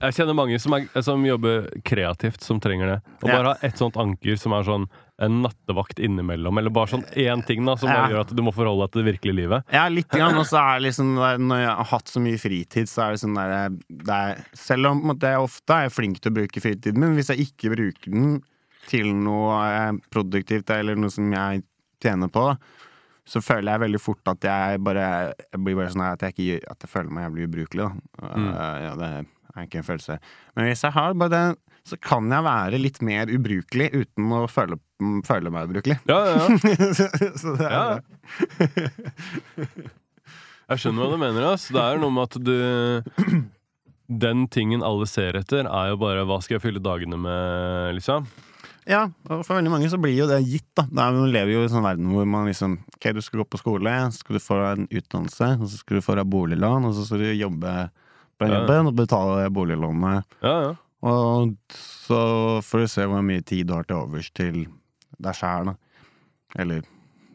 [0.00, 2.98] Jeg kjenner mange som, er, som jobber kreativt, som trenger det.
[3.22, 3.36] Og Ja.
[3.36, 4.86] bare ha et sånt anker som er sånn
[5.20, 8.06] en nattevakt innimellom, eller bare sånn én ting da som Ja.
[8.08, 9.64] gjør at du må forholde deg til det virkelige livet.
[9.72, 10.38] Ja, litt grann.
[10.40, 13.20] Og så er det liksom Når jeg har hatt så mye fritid, så er det
[13.20, 17.16] sånn der det er, Selv om jeg ofte er flink til å bruke fritiden min,
[17.16, 18.42] hvis jeg ikke bruker den
[18.88, 21.62] til noe eh, produktivt eller noe som jeg
[22.02, 22.56] tjener på, da,
[23.26, 26.70] så føler jeg veldig fort at jeg bare Jeg blir bare sånn at jeg, ikke,
[26.70, 28.26] at jeg føler meg jævlig ubrukelig, da.
[28.26, 30.18] Eh, Ja, det er ikke en følelse.
[30.56, 31.58] Men hvis jeg har bare den,
[31.88, 34.76] så kan jeg være litt mer ubrukelig uten å føle,
[35.26, 35.96] føle meg ubrukelig.
[36.10, 36.90] Ja, ja, ja.
[36.98, 37.08] så,
[37.42, 37.88] så det er Ja.
[40.70, 41.46] Jeg skjønner hva du mener.
[41.50, 41.64] ass.
[41.74, 43.48] Det er noe med at du
[44.10, 48.26] Den tingen alle ser etter, er jo bare hva skal jeg fylle dagene med, liksom.
[48.90, 50.82] Ja, og for veldig mange så blir jo det gitt, da.
[50.88, 53.46] Det man lever jo i en sånn verden hvor man liksom Ok, du skal gå
[53.52, 56.30] på skole, så skal du få deg en utdannelse, og så skal du få deg
[56.32, 57.74] boliglån, og så skal du jobbe
[58.40, 60.38] på jobben og betale boliglånet.
[60.44, 60.72] Ja, ja.
[61.10, 62.20] Og så
[62.64, 64.66] får du se hvor mye tid du har til overs til
[65.20, 65.76] deg sjæl, da.
[66.60, 66.82] Eller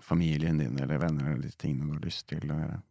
[0.06, 2.82] familien din, eller venner, eller de tingene du har lyst til å gjøre.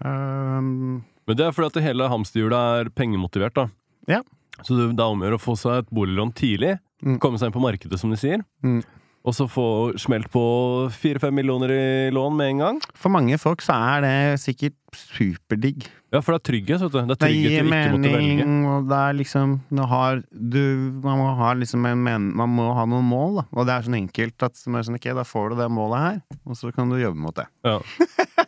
[0.00, 3.68] Um, Men det er fordi at det hele hamsterhjulet er pengemotivert, da.
[4.10, 4.22] Ja.
[4.62, 6.76] Så det, er om å få seg et boliglån tidlig.
[7.04, 7.18] Mm.
[7.22, 8.44] Komme seg inn på markedet, som de sier.
[8.64, 8.80] Mm.
[9.24, 9.66] Og så få
[10.00, 10.44] smelt på
[10.92, 12.80] fire-fem millioner i lån med en gang.
[12.94, 15.86] for mange folk så er det sikkert superdigg.
[16.14, 16.98] Ja, for det er trygghet, vet du.
[16.98, 18.34] Det er Det trygghet gir måtte velge.
[18.44, 20.60] mening, og det er liksom du har, du,
[21.02, 23.44] Man må ha liksom en men, Man må ha noen mål, da.
[23.52, 26.20] Og det er sånn enkelt at er sånn, ok, da får du det målet her,
[26.46, 27.48] og så kan du jobbe mot det.
[27.66, 27.80] Ja.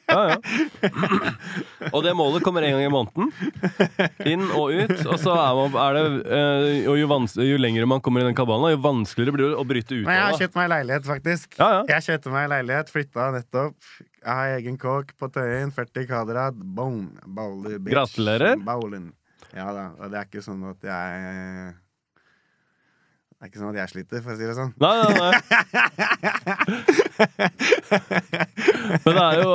[0.06, 0.37] Ja, ja.
[1.90, 3.32] Og det målet kommer en gang i måneden.
[4.30, 4.94] Inn og ut.
[5.11, 7.09] Og så er, man, er det eh, Og jo,
[7.42, 10.14] jo lenger man kommer i den kabalen, jo vanskeligere blir det å bryte ut Men
[10.14, 10.44] jeg har det.
[10.44, 11.56] kjøpt meg leilighet, faktisk.
[11.59, 11.82] Ja, ja.
[11.96, 13.74] Jeg kjøpte meg leilighet, flytta nettopp.
[14.26, 16.56] Jeg har egen kåk på Tøyen, 40 kvadrat.
[16.58, 17.12] Boom!
[17.30, 17.94] Bowler, bitch.
[17.94, 18.56] Gratulerer.
[18.58, 19.12] Ballen.
[19.54, 19.94] Ja da.
[20.02, 21.78] Og det er ikke sånn at jeg
[23.36, 24.72] Det er ikke sånn at jeg sliter, for å si det sånn.
[24.82, 25.30] Nei, nei, nei.
[29.04, 29.52] Men det er jo,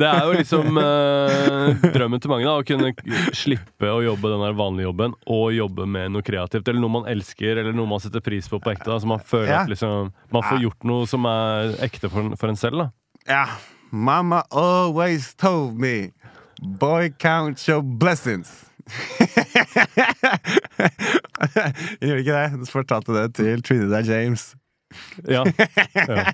[0.00, 2.54] det er jo liksom eh, drømmen til mange, da.
[2.56, 2.88] Å kunne
[3.36, 6.64] slippe å jobbe den der vanlige jobben og jobbe med noe kreativt.
[6.72, 8.88] Eller noe man elsker, eller noe man setter pris på på ekte.
[8.88, 12.48] Da, så man føler at liksom, man får gjort noe som er ekte for, for
[12.54, 12.76] en selv.
[12.80, 12.86] da
[13.28, 13.44] Ja.
[13.90, 16.12] Mama always told me
[16.62, 18.64] Boy, count your blessings.
[22.00, 22.50] Gjorde ikke det.
[22.50, 24.54] Hun fortalte det til Trinidad James.
[25.28, 25.44] Ja.
[25.94, 26.32] ja.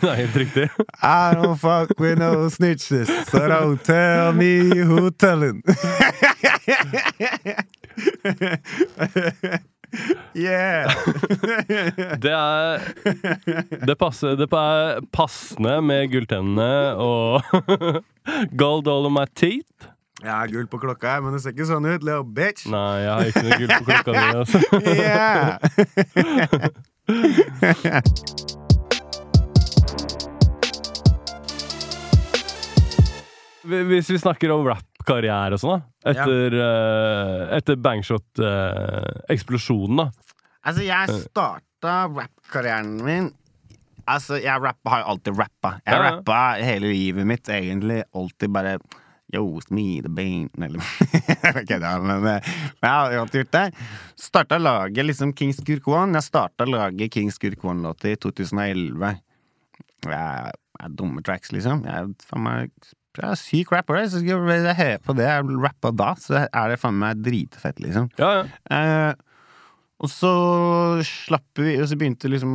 [0.00, 0.68] Det er helt riktig.
[1.02, 5.62] I don't fuck with no snitches, so don't tell me who telling.
[10.38, 10.86] yeah!
[12.22, 12.78] Det er
[13.86, 17.42] Det passer Det er passende med gulltennene og
[18.62, 19.88] gold all of my teeth.
[20.18, 22.66] Jeg har gull på klokka, men det ser ikke sånn ut, little bitch.
[22.72, 24.58] Nei, jeg har ikke noe gull på klokka mi, Altså.
[24.98, 25.62] Yeah!
[33.68, 35.82] Hvis vi snakker om rap, karriere og sånn, da.
[36.12, 40.06] Etter, eh, etter Bangshot-eksplosjonen, da.
[40.68, 43.30] Altså, jeg starta rap-karrieren min
[44.08, 45.70] Altså, jeg rappa, har jo alltid rappa.
[45.84, 46.12] Jeg Ja, ja.
[46.14, 48.02] rappa hele livet mitt, egentlig.
[48.16, 48.78] Alltid bare
[49.28, 50.80] Yo, me the bane Eller
[51.60, 52.40] Ok, da, men, eh,
[52.80, 53.66] men jeg har alltid gjort det.
[54.16, 56.16] Starta å lage liksom King's Kirk One.
[56.16, 59.20] Jeg starta å lage Kings Skurk One-låter i 2011.
[60.08, 61.84] Jeg er, jeg er dumme tracks, liksom.
[61.84, 62.72] Jeg meg
[63.18, 63.98] jeg er syk rapper.
[64.06, 67.80] så skal jeg hører på det jeg rappa da, så er det faen meg dritfett,
[67.82, 68.08] liksom.
[68.20, 68.44] Ja, ja.
[68.72, 69.24] Eh,
[69.98, 70.32] og så
[71.06, 72.52] slapp vi Og så begynte liksom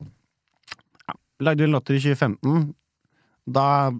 [0.00, 2.74] ja, Lagde vi låter i 2015.
[3.46, 3.92] Da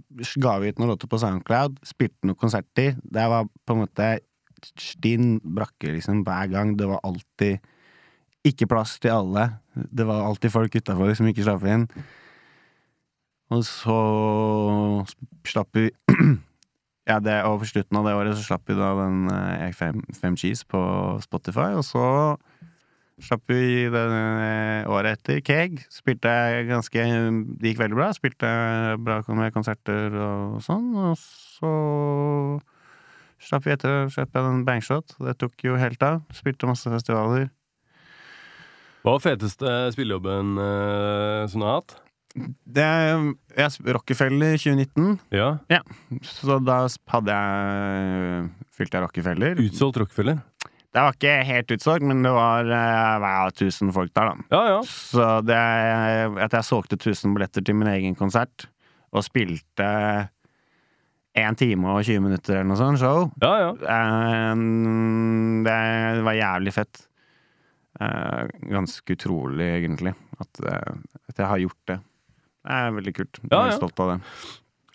[0.43, 2.97] ga vi ut noen låter på SoundCloud, spilte noen konserter.
[3.03, 4.09] Det var på en måte
[4.81, 6.73] stinn brakke, liksom, hver gang.
[6.79, 7.63] Det var alltid
[8.47, 9.45] ikke plass til alle.
[9.75, 11.87] Det var alltid folk utafor som ikke slapp inn.
[13.55, 13.99] Og så
[15.47, 15.91] slapp vi
[17.07, 20.01] Ja, det, og på slutten av det året så slapp vi da den eh, Fem,
[20.19, 20.81] Fem Cheese på
[21.23, 22.03] Spotify, og så
[23.23, 25.85] slapp vi den eh, året etter Keg.
[25.93, 26.33] Spilte
[26.67, 27.05] ganske
[27.63, 28.09] Det gikk veldig bra.
[28.17, 28.49] Spilte
[28.99, 31.71] bra med konserter og sånn, og så
[33.47, 35.15] slapp vi etter slapp jeg den Bangshot.
[35.23, 36.25] Det tok jo helt av.
[36.35, 37.47] Spilte masse festivaler.
[39.07, 42.01] Hva var feteste spillejobben eh, som du har hatt?
[42.37, 42.85] Det,
[43.57, 45.55] jeg, Rockefeller 2019, Ja.
[46.23, 46.83] så da
[47.15, 49.63] hadde jeg fylt jeg Rockefeller.
[49.65, 50.43] Utsolgt Rockefeller.
[50.97, 54.45] Det var ikke helt utsolgt, men det var eh, tusen folk der, da.
[54.53, 54.79] Ja, ja.
[54.89, 55.57] Så det
[56.47, 58.69] at jeg solgte 1000 billetter til min egen konsert,
[59.13, 59.89] og spilte
[61.37, 63.73] 1 time og 20 minutter eller noe sånt show, Ja, ja.
[63.97, 64.55] eh,
[65.67, 67.03] det var jævlig fett.
[68.01, 70.61] Eh, Ganske utrolig, egentlig, at,
[71.29, 71.99] at jeg har gjort det.
[72.67, 73.41] Det er veldig kult.
[73.45, 73.77] Jeg er ja.
[73.79, 74.21] stolt av det.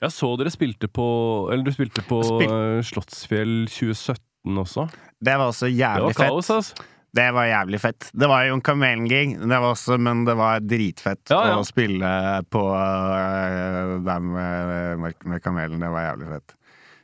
[0.01, 1.05] Jeg så dere spilte på
[1.53, 4.88] Eller du spilte på Spil- eh, Slottsfjell 2017 også.
[5.21, 6.55] Det var også Det jævlig kaos, fett.
[6.57, 6.88] altså.
[7.12, 8.07] Det var jævlig fett.
[8.15, 11.57] Det var jo en Kamelen-gig, var men det var dritfett Ja, ja.
[11.60, 12.07] å spille
[12.49, 15.84] på uh, der med, med, med Kamelen.
[15.84, 16.55] Det var jævlig fett.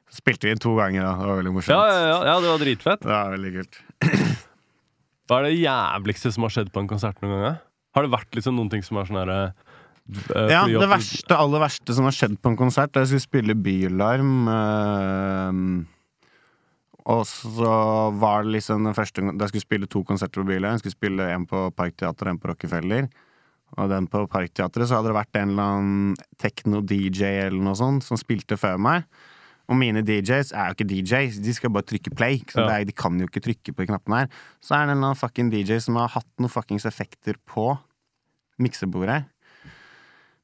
[0.09, 1.11] Spilte vi to ganger, da.
[1.19, 1.75] Det var veldig morsomt.
[1.75, 3.03] Ja, ja, ja, ja, det var dritfett.
[3.03, 3.81] Det var veldig kult.
[5.27, 7.57] Hva er det jævligste som har skjedd på en konsert noen gang?
[7.97, 9.66] Har det vært liksom noen ting som er sånn herre eh,
[10.47, 13.55] Ja, det verste, aller verste som har skjedd på en konsert, da jeg skulle spille
[13.59, 15.85] Bylarm øh,
[17.11, 17.73] Og så
[18.19, 20.75] var det liksom den første Da jeg skulle spille to konserter på Bylarm.
[20.77, 23.07] Jeg skulle spille en på Parkteatret og en på Rockefeller.
[23.77, 28.05] Og den på Parkteatret så hadde det vært en eller annen tekno-DJ eller noe sånt
[28.05, 29.07] som spilte før meg.
[29.67, 32.39] Og mine DJs er jo ikke DJs, de skal bare trykke play.
[32.47, 32.77] Så Ja.
[32.79, 34.29] er, de kan jo ikke trykke på de knappene her.
[34.63, 37.77] Så er det en eller annen fucking DJ som har hatt noen fuckings effekter på
[38.57, 39.25] miksebordet.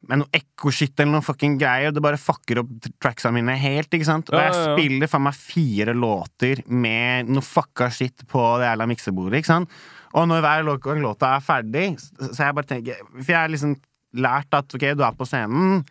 [0.10, 1.94] Med noe ekko-shit eller noe fucking greier.
[1.96, 4.28] Det bare fucker opp tracksa mine helt, ikke sant?
[4.30, 4.76] Og Ja, jeg ja, ja.
[4.76, 9.70] spiller faen meg fire låter med noe fucka shit på det jævla miksebordet, ikke sant?
[10.14, 11.86] Og når hver låta er ferdig,
[12.20, 13.78] så jeg bare tenker For jeg har liksom
[14.14, 15.86] lært at ok, du er på scenen.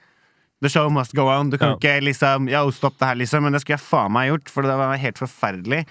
[0.62, 1.48] The show must go on.
[1.50, 1.76] Du kan Ja.
[1.80, 3.42] ikke liksom Yo, stopp det her, liksom.
[3.42, 5.86] Men det skulle jeg faen meg gjort, for det var helt forferdelig.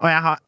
[0.00, 0.40] Og jeg har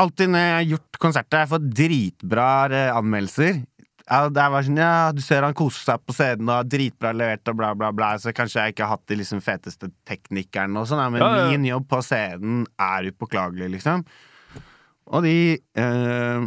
[0.00, 3.60] alltid når jeg har gjort konserter, jeg har fått dritbra eh, anmeldelser.
[4.04, 7.14] Ja, det var sånn, ja, Du ser han koser seg på scenen og har dritbra
[7.16, 8.10] levert og bla, bla, bla.
[8.20, 11.30] Så kanskje jeg ikke har hatt de liksom feteste teknikerne og sånn, ja, men Ja,
[11.40, 11.46] ja.
[11.54, 14.04] min jobb på scenen er upåklagelig, liksom.
[15.14, 16.44] Og de eh,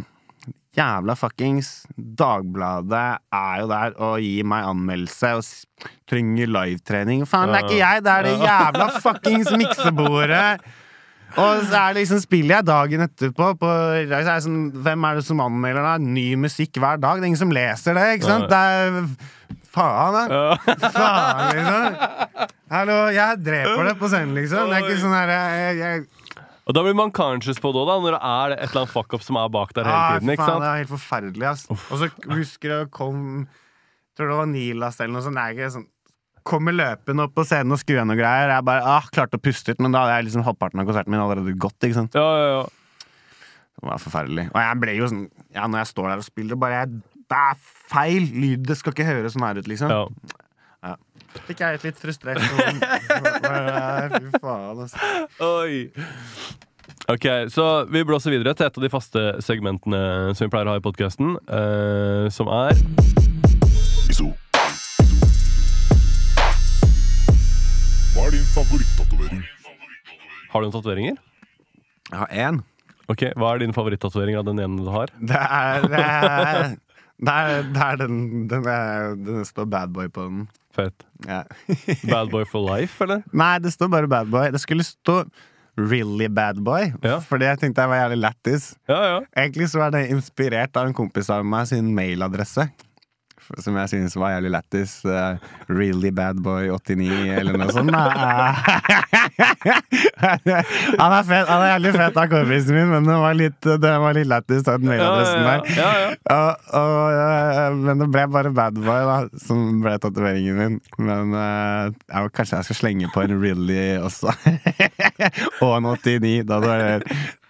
[0.78, 7.26] jævla fuckings Dagbladet er jo der og gir meg anmeldelse og trenger livetrening.
[7.30, 10.50] Faen, det er ikke jeg, det er det jævla fuckings miksebordet!
[11.36, 13.72] Og så er det liksom spiller jeg dagen etterpå på,
[14.08, 15.96] så er det sånn, Hvem er det som anmelder da?
[16.02, 17.20] Ny musikk hver dag.
[17.20, 18.48] Det er ingen som leser det, ikke sant?
[18.52, 19.02] Det er
[19.78, 20.24] Faen, da.
[20.32, 20.78] Ja.
[20.96, 22.48] Faen, liksom.
[22.72, 24.72] Hallo, jeg dreper det på scenen, liksom.
[24.72, 28.08] Det er ikke sånn her jeg, jeg, Og da blir man conscious på det òg,
[28.08, 30.34] når det er et eller annet fuck-up som er bak der hele ah, tiden.
[30.34, 31.68] ikke faen, det er helt forferdelig, ass.
[31.78, 33.22] Og så husker jeg kom
[34.18, 35.38] Tror det var Nilas eller noe sånt.
[35.38, 35.84] Det er ikke sånn
[36.48, 38.54] Kommer løpende opp på scenen og skrur av noe greier.
[38.56, 41.12] Jeg bare ah, klarte å puste ut, men da hadde jeg liksom halvparten av konserten
[41.12, 41.78] min allerede gått.
[41.84, 42.16] ikke sant?
[42.16, 43.08] Ja, ja, ja.
[43.78, 44.48] Det var forferdelig.
[44.54, 47.42] Og jeg ble jo sånn Ja, når jeg står der og spiller, bare jeg, Det
[47.52, 47.60] er
[47.92, 48.30] feil!
[48.34, 49.94] Lyd det skal ikke høres sånn her ut, liksom.
[49.94, 50.96] ja.
[51.46, 52.42] Fikk jeg litt frustrert.
[52.42, 52.80] Sånn.
[54.16, 55.12] Fy faen, altså.
[55.44, 55.84] Oi.
[57.14, 60.02] Ok, så Vi blåser videre til et av de faste segmentene
[60.34, 61.38] som vi pleier å ha i podkasten,
[62.34, 63.17] som er
[68.28, 69.44] er din favorittatovering?
[70.52, 71.17] Har du noen tatoveringer?
[72.12, 72.60] Jeg har én.
[73.08, 75.12] Ok, Hva er din favorittatovering av den ene du har?
[75.19, 76.75] Det er, det er
[77.17, 78.17] Det er, det er den,
[78.52, 80.44] den, er, den står bad boy på den.
[80.78, 81.06] Fett.
[81.25, 81.40] Ja.
[82.12, 83.23] Bad boy for life, eller?
[83.34, 84.52] Nei, det står bare bad boy.
[84.54, 85.23] Det skulle stå
[85.80, 87.15] really bad boy, Ja.
[87.25, 88.67] fordi jeg tenkte jeg var jævlig lættis.
[88.92, 89.17] Ja, ja.
[89.34, 92.67] Egentlig så er det inspirert av en kompis av meg sin mailadresse.
[93.63, 95.06] Som jeg synes var jævlig lættis.
[95.06, 95.37] Uh,
[95.69, 97.91] really bad boy 89 eller noe sånt.
[101.02, 103.93] han er fet, han er jævlig fet av kompisen min, men det var litt, det
[104.04, 105.60] var litt lættis, den mailadressen ja, der.
[105.77, 106.10] ja, ja.
[106.35, 110.77] Og, og, eh, men det ble bare bad boy, da, som ble tatoveringen min.
[111.00, 114.27] Men uh, jeg, kanskje jeg skal slenge på en really også.
[115.63, 116.43] og en 89.
[116.48, 116.95] Da var det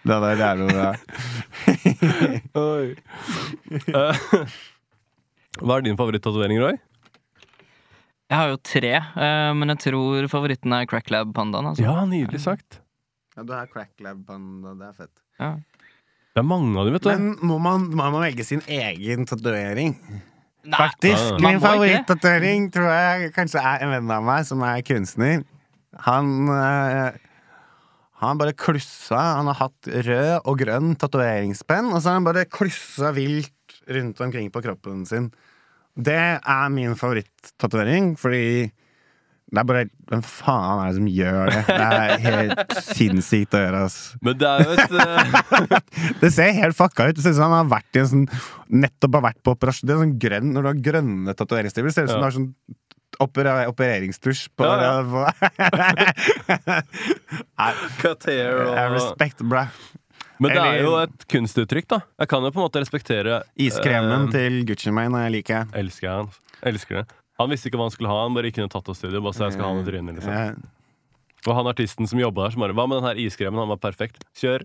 [0.08, 0.88] da det vært jævlig bra.
[2.62, 2.86] Oi.
[3.92, 4.14] Eh,
[5.58, 6.76] Hva er din favorittatovering, Roy?
[8.28, 11.70] Jeg har jo tre, eh, men jeg tror favoritten er Cracklab Pandaen.
[11.70, 11.82] Altså.
[11.86, 12.82] Ja, nydelig sagt.
[13.38, 15.14] Ja, du har cracklab panda, det er fett.
[15.38, 15.52] Ja.
[16.34, 17.10] Det er mange av dem, vet du.
[17.12, 19.94] Men må man, må man velge sin egen tatovering?
[20.66, 21.22] Nei, Faktisk.
[21.22, 21.38] Ja, ja.
[21.44, 25.44] Min favorittatovering tror jeg kanskje er en venn av meg som er kunstner.
[26.08, 27.14] Han øh,
[28.18, 29.20] Han bare klussa.
[29.38, 34.18] Han har hatt rød og grønn tatoveringspenn, og så har han bare klussa vilt rundt
[34.26, 35.30] omkring på kroppen sin.
[35.98, 38.70] Det er min favorittatovering, fordi
[39.48, 41.62] det er bare Hvem faen er det som gjør det?
[41.68, 43.96] Det er helt sinnssykt å gjøre, ass.
[44.24, 45.00] Men det er jo et uh...
[46.22, 47.16] Det ser helt fucka ut.
[47.16, 48.26] Det ser ut som han har vært i en sånn
[48.84, 49.88] Nettopp har vært på operasjon.
[49.88, 52.22] Det er sånn grønn Når du har grønne tatoveringsstiver, ser det ut som Ja.
[52.22, 52.50] du har sånn
[53.24, 55.00] opera, opereringstusj på, Ja, ja.
[57.58, 57.72] Nei,
[58.94, 59.64] Respekt, bra.
[60.40, 61.98] Men det er jo et kunstuttrykk, da.
[62.22, 65.70] Jeg kan jo på en måte respektere Iskremen eh, til Gucci Mane liker jeg.
[65.82, 66.28] Elsker han.
[66.62, 67.06] Elsker det.
[67.38, 69.20] Han visste ikke hva han skulle ha, han bare gikk inn i tattoo-studio.
[69.22, 70.34] Bare så jeg skal ha han i trynet, liksom.
[70.34, 70.46] Ja,
[71.46, 73.58] Og han artisten som jobba der, som bare Hva med den her iskremen?
[73.62, 74.24] Han var perfekt.
[74.38, 74.64] Kjør.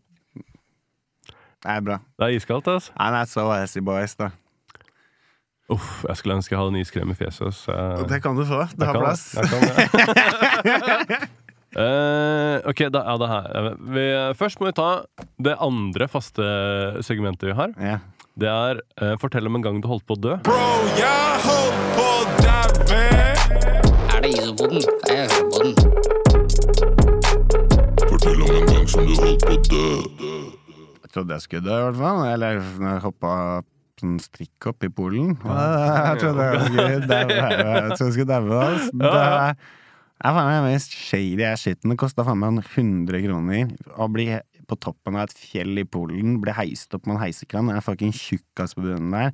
[1.63, 1.99] Det er bra.
[2.19, 2.91] Det er iskaldt, altså.
[2.99, 4.31] Han er så assy boys, da.
[5.71, 7.53] Uff, jeg skulle ønske jeg hadde en iskrem i fjeset.
[7.55, 7.77] Så
[8.09, 8.65] Det kan du få.
[8.75, 9.23] Det har jeg kan- plass.
[9.37, 11.29] jeg kan det.
[11.73, 14.03] Eh, ok, da, er det her vi,
[14.37, 14.89] Først må vi ta
[15.41, 16.45] det andre faste
[17.05, 17.73] segmentet vi har.
[17.81, 17.97] Ja.
[18.37, 20.35] Det er uh, Fortell om en gang du holdt på å dø.
[20.45, 20.53] Bro,
[20.97, 23.01] jeg holdt på å daue.
[24.13, 24.85] Er det isopoden?
[25.05, 25.73] Det er høypoden.
[28.05, 29.85] Fortell om en gang som du holdt på å dø.
[31.01, 32.25] Jeg trodde jeg skulle dø, i hvert fall.
[32.29, 32.65] Eller
[33.05, 33.35] hoppa
[34.01, 35.37] sånn strikkhopp i Polen.
[35.41, 39.53] Jeg trodde jeg trodde jeg skulle daue.
[40.23, 41.91] Det er faen meg den mest shady shiten.
[41.91, 44.29] Det kosta faen meg 100 kroner å bli
[44.69, 47.67] på toppen av et fjell i Polen, bli heist opp med en heisekran.
[47.67, 49.33] Det er fucking tjukkas på bunnen der.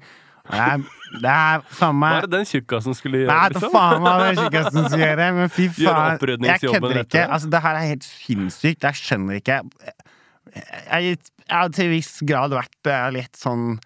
[0.49, 0.81] Det er,
[1.21, 3.35] det er faen Hva meg er det den tjukkasen skulle gjøre?
[3.35, 3.73] Nei, liksom?
[3.75, 6.47] faen meg det tjukkasen skulle gjøre, men fy faen.
[6.49, 7.25] Jeg kødder ikke.
[7.27, 8.89] Altså, det her er helt sinnssykt.
[8.89, 9.59] Jeg skjønner ikke.
[10.57, 11.21] Jeg,
[11.53, 13.77] har til en viss grad vært litt sånn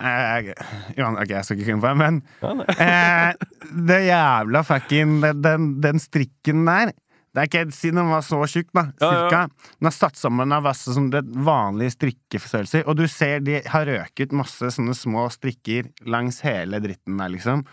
[0.00, 0.50] eh,
[0.98, 2.52] jo, Ok, jeg skal ikke komme på det, men Ja,
[2.86, 6.94] eh, Det jævla fucking den, den, strikken der
[7.34, 9.40] det er ikke Siden den var så tjukk, da, Ja, ja.
[9.80, 12.84] Den er satt sammen av masse sånn det vanlige strikkestørrelser.
[12.86, 17.64] Og du ser de har røket masse sånne små strikker langs hele dritten der, liksom.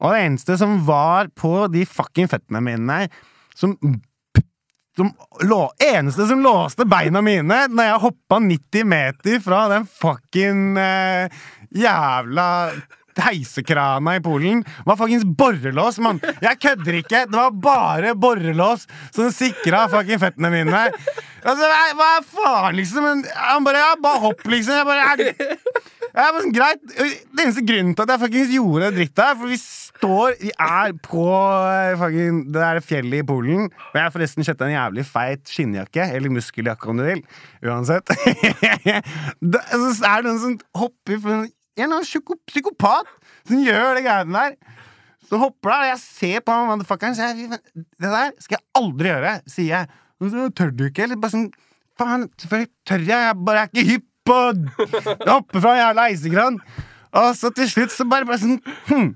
[0.00, 3.14] Og det eneste som var på de fucking føttene mine der,
[3.54, 3.76] som
[4.96, 5.12] som
[5.46, 11.42] lå, eneste som låste beina mine når jeg hoppa 90 meter fra den fucking eh,
[11.70, 12.48] jævla
[13.20, 16.20] heisekrana i Polen, var fuckings borrelås, mann!
[16.40, 17.24] Jeg kødder ikke!
[17.28, 20.84] Det var bare borrelås som sikra fucking føttene mine.
[21.40, 23.06] Altså, hva, er faen, liksom?
[23.34, 24.76] Han bare Ja, bare hopp, liksom.
[24.78, 25.58] Jeg bare jeg,
[26.10, 26.82] jeg bare Greit.
[26.90, 29.60] Det eneste grunnen til at jeg fuckings gjorde det drittet for vi
[30.00, 33.68] står Vi er på eh, fucking det der fjellet i Polen.
[33.68, 36.08] Og jeg har forresten kjøpt en jævlig feit skinnjakke.
[36.16, 37.22] Eller muskeljakke, om du vil.
[37.66, 38.12] Uansett.
[39.52, 41.48] det, så er det noen som hopper for en
[41.78, 43.08] eller annen psyko psykopat
[43.48, 44.58] som gjør det greiene der.
[45.30, 48.64] Så hopper der, og jeg ser på han motherfuckeren så jeg, Det der skal jeg
[48.80, 49.90] aldri gjøre, sier jeg.
[50.20, 51.08] Så tør du ikke?
[51.16, 51.50] Bare sånn
[52.00, 53.26] Faen, selvfølgelig tør jeg.
[53.28, 54.52] Jeg bare er ikke hypp på å
[55.34, 56.60] hoppe fra en jævla eisekran.
[57.20, 59.10] Og så til slutt så bare, bare sånn hm.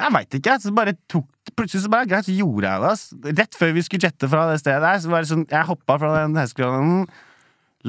[0.00, 0.56] Jeg veit ikke.
[0.62, 2.90] Så bare tok Plutselig så bare greit, så gjorde jeg det.
[2.92, 3.02] ass.
[3.40, 5.96] Rett før vi skulle jette fra det stedet der, så var det sånn Jeg hoppa
[5.98, 7.08] fra den heisekranen,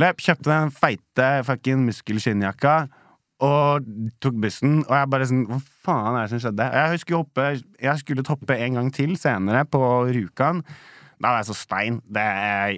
[0.02, 2.76] løp, kjøpte den feite fucking muskelskinnjakka
[3.46, 3.86] og
[4.24, 4.80] tok bussen.
[4.88, 6.68] Og jeg bare sånn Hva faen er det som skjedde?
[6.80, 10.64] Jeg skulle hoppe Jeg skulle hoppe en gang til senere, på Rjukan.
[11.22, 12.00] Da var jeg så stein.
[12.10, 12.24] Det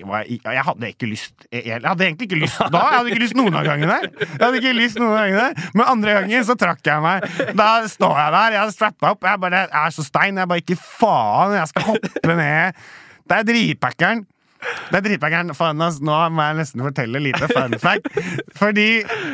[0.09, 2.81] var, jeg hadde ikke lyst jeg, jeg hadde egentlig ikke lyst da.
[2.81, 3.99] Jeg hadde ikke lyst noen av gangene.
[4.19, 7.27] Jeg hadde ikke lyst noen av gangene Men andre gangen så trakk jeg meg.
[7.55, 9.23] Da står jeg der, jeg hadde strappa opp.
[9.29, 10.41] Jeg bare jeg er så stein.
[10.41, 12.83] Jeg bare ikke faen, jeg skal hoppe ned.
[13.23, 14.25] Det er dritpackeren.
[14.89, 15.51] Det er dritbangeren.
[16.03, 18.09] Nå må jeg nesten fortelle lite fun fact.
[18.59, 18.87] Fordi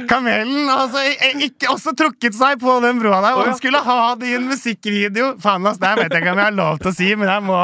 [0.10, 1.04] kamelen altså
[1.46, 4.48] ikke også trukket seg på den broa der, og han skulle ha det i en
[4.50, 5.34] musikkvideo.
[5.44, 7.46] Faen, ass, det vet jeg ikke om jeg har lov til å si, men jeg
[7.48, 7.60] må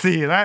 [0.00, 0.42] si det.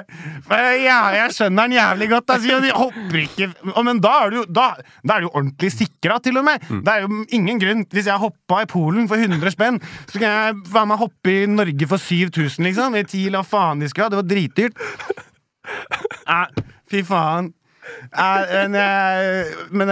[0.48, 2.36] For ja, jeg skjønner den jævlig godt.
[2.36, 3.50] Altså, de hopper ikke
[3.86, 4.68] Men da er du da,
[5.08, 6.64] da er du ordentlig sikra, til og med.
[6.70, 10.28] Det er jo ingen grunn Hvis jeg hoppa i Polen for 100 spenn, så kan
[10.30, 12.98] jeg faen meg hoppe i Norge for 7000, liksom.
[13.00, 14.12] I TIL, hva faen de skal.
[14.12, 15.26] Det var dritdyrt.
[16.30, 17.48] Eh, fy faen.
[18.14, 18.76] Eh, men,
[19.72, 19.92] men,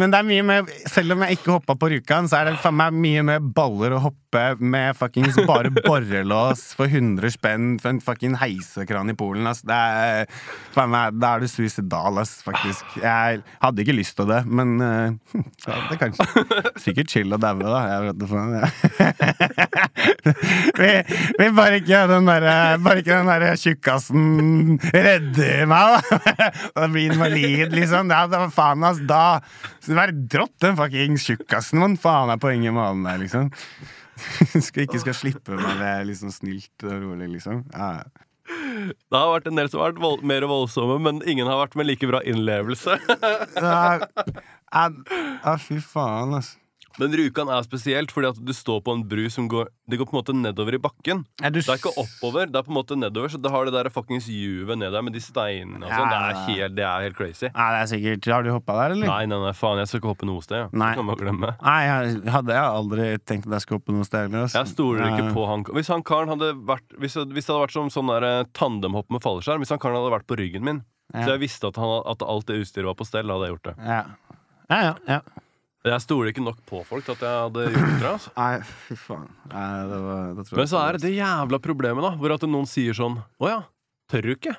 [0.00, 2.62] men det er mye med Selv om jeg ikke hoppa på Rjukan, så er det
[2.62, 4.23] faen meg mye med baller å hoppe
[4.60, 9.46] med fuckings bare borrelås for 100 spenn for en fucking heisekran i Polen.
[9.48, 9.62] Ass.
[9.66, 10.28] Det er,
[10.90, 12.96] meg, da er du suicidal, ass, faktisk.
[13.02, 15.14] Jeg hadde ikke lyst til det, men uh,
[15.66, 16.26] ja, det kanskje
[16.82, 17.80] sikkert chill å daue, da.
[17.90, 18.44] Jeg vet ikke.
[18.54, 18.68] Ja.
[20.80, 20.90] vi,
[21.38, 22.54] vi bare ikke den derre
[22.84, 26.50] Bare ikke den derre tjukkasen redder meg, da.
[26.74, 28.10] Da blir invalid, liksom.
[28.12, 29.40] Ja, da, faen, ass, da
[30.34, 31.82] dropp den fucking tjukkasen.
[31.82, 33.50] Hva faen er poenget med den der, liksom?
[34.66, 37.64] skal ikke skal slippe meg det liksom snilt og rolig, liksom.
[37.74, 38.04] Ja.
[38.44, 41.78] Det har vært en del som har vært vold mer voldsomme, men ingen har vært
[41.80, 42.98] med like bra innlevelse.
[44.74, 46.58] Ja, fy faen, altså.
[47.00, 50.06] Men Rjukan er spesielt fordi at du står på en bru som går Det går
[50.06, 51.24] på en måte nedover i bakken.
[51.42, 53.64] Er du Det er ikke oppover, det er på en måte nedover, så det har
[53.66, 56.08] det der fuckings juvet ned der med de steinene og sånn.
[56.08, 56.44] Det, er Ja.
[56.46, 57.48] helt- det er helt crazy.
[57.54, 59.06] Nei, det er sikkert Har du hoppa der, eller?
[59.06, 60.56] Nei, nei, nei, faen, jeg skal ikke hoppe noe sted.
[60.56, 60.68] Ja.
[60.72, 60.94] Nei.
[60.94, 61.56] Kan man glemme.
[61.60, 64.42] Nei, jeg hadde jeg aldri tenkt at jeg skulle hoppe noe sted heller.
[64.46, 64.58] altså.
[64.64, 67.72] Jeg stoler ikke på han Hvis han karen hadde vært Hvis hvis det hadde vært
[67.72, 70.82] som sånn der eh, tandemhopp med fallskjerm Hvis han karen hadde vært på ryggen min,
[71.12, 71.26] Ja.
[71.26, 73.62] så jeg visste at, han, at alt det utstyret var på stell, hadde jeg gjort
[73.62, 73.74] det.
[73.84, 74.04] Ja.
[74.70, 75.20] Ja, ja, ja.
[75.84, 78.08] Jeg stoler ikke nok på folk til at jeg hadde gjort det.
[78.08, 78.30] Altså.
[78.40, 78.52] Nei,
[78.86, 79.26] fy faen.
[79.52, 82.46] Nei, det var, det tror Men så er det det jævla problemet, da, hvor at
[82.48, 83.58] noen sier sånn Å ja,
[84.08, 84.54] tør du ikke?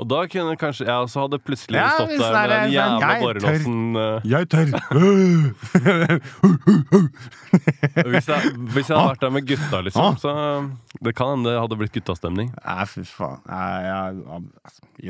[0.00, 3.96] Og da kunne kanskje jeg også hadde plutselig Ja, stått der med den jævla borrelåsen
[4.00, 4.66] eh, Jeg tør!
[8.14, 10.32] hvis, jeg, hvis jeg hadde vært der med gutta, liksom, så
[11.04, 12.48] det kan hende det hadde blitt guttastemning.
[12.64, 13.40] Nei, fy faen.
[13.48, 14.40] Jeg, jeg,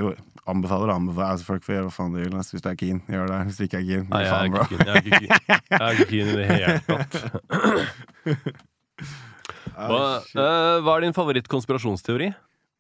[0.01, 0.13] jo,
[0.51, 0.97] anbefaler det.
[0.97, 1.29] anbefaler.
[1.35, 2.37] Altså, folk får gjøre hva faen de vil.
[2.41, 3.41] Hvis du er keen, gjør det.
[3.49, 4.63] Hvis du ikke er keen, Nei, faen, bro.
[4.75, 7.13] Jeg er ikke keen, jeg er ikke keen i det hele tatt.
[9.81, 12.29] Hva, eh, hva er din favorittkonspirasjonsteori?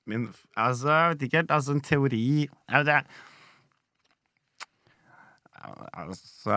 [0.07, 1.51] Min, altså, jeg vet ikke helt.
[1.51, 3.05] Altså, en teori jeg vet, jeg,
[5.93, 6.55] altså,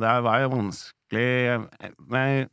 [0.00, 1.68] Det var jo vanskelig
[1.98, 2.48] Men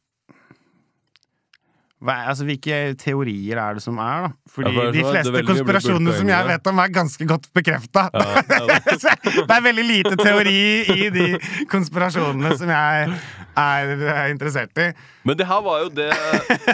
[2.12, 4.32] altså, Hvilke teorier er det som er, da?
[4.52, 8.08] Fordi Ja, de er er fleste konspirasjonene som jeg vet om, er ganske godt bekrefta.
[8.14, 9.14] Ja, ja.
[9.48, 11.28] det er veldig lite teori i de
[11.72, 13.18] konspirasjonene som jeg
[13.64, 14.90] er interessert i.
[15.24, 16.10] Men det her var jo det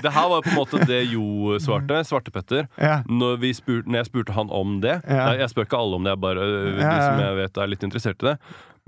[0.01, 2.69] Det her var på en måte det Jo svarte, Svartepetter.
[3.09, 4.99] Når, spurte, når jeg spurte han om det.
[5.05, 7.83] Jeg, spør ikke alle om det, jeg bare øh, de som jeg vet er litt
[7.85, 8.37] interessert i det.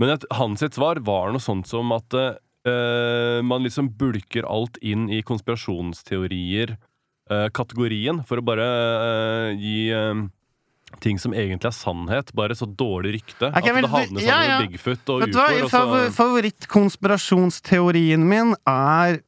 [0.02, 2.16] Men at hans svar var noe sånt som at
[2.68, 6.88] øh, man liksom bulker alt inn i konspirasjonsteorier-kategorien,
[7.55, 9.93] kategorien, for å bare uh, gi
[10.99, 13.47] ting som egentlig er sannhet, bare så dårlig rykte.
[13.47, 14.59] Okay, at det havner sammen ja, ja.
[14.59, 15.70] med Bigfoot og Vet ufoer.
[15.72, 19.22] Favor Favorittkonspirasjonsteorien min er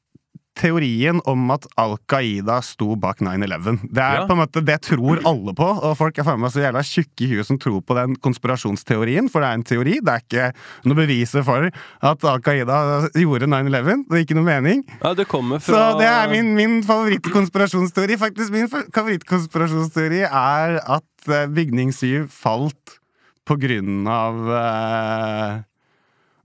[0.58, 3.80] teorien om at Al Qaida sto bak 9-11.
[3.90, 4.26] Det er Ja.
[4.28, 7.26] på en måte det tror alle på, og folk er faen meg så jævla tjukke
[7.26, 10.00] i huet som tror på den konspirasjonsteorien, for det er en teori.
[10.00, 10.54] Det er ikke
[10.86, 11.70] noe beviser for
[12.02, 14.06] at Al Qaida gjorde 9-11.
[14.10, 14.84] Det er ikke noe mening.
[15.02, 18.18] Ja, det fra Så det er min, min favorittkonspirasjonsteori.
[18.18, 23.00] Faktisk, min favorittkonspirasjonsteori er at eh, bygning 7 falt
[23.46, 25.62] på grunn av uh,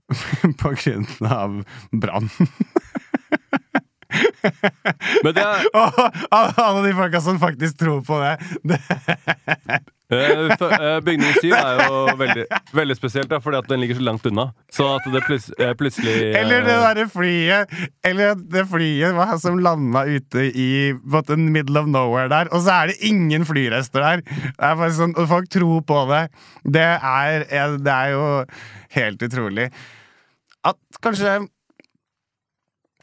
[0.61, 2.29] På grunn av brann.
[5.23, 8.35] Men det er Og alle de folka som faktisk tror på det.
[8.73, 8.79] det
[10.11, 14.05] Eh, eh, Bygning 7 er jo veldig, veldig spesielt, da, fordi at den ligger så
[14.07, 14.47] langt unna.
[14.73, 20.07] Så at det eh, plutselig eller det derre flyet Eller det flyet hva, som landa
[20.09, 24.25] ute i på the middle of nowhere der, og så er det ingen flyrester der.
[24.25, 26.25] Det er bare sånn, og folk tror på det.
[26.65, 27.45] Det er,
[27.77, 28.25] det er jo
[28.97, 29.69] helt utrolig.
[30.65, 31.37] At kanskje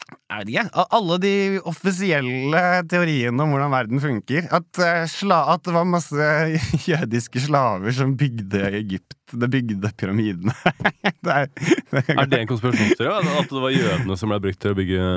[0.07, 0.63] jeg vet ikke.
[0.75, 1.33] av Alle de
[1.67, 4.47] offisielle teoriene om hvordan verden funker.
[4.55, 6.31] At, eh, sla, at det var masse
[6.89, 9.15] jødiske slaver som bygde Egypt.
[9.27, 10.53] Det bygde pyramidene.
[11.25, 11.49] det er,
[11.91, 13.33] det Er det en konspirasjonsteori?
[13.41, 15.07] At det var jødene som ble brukt til å bygge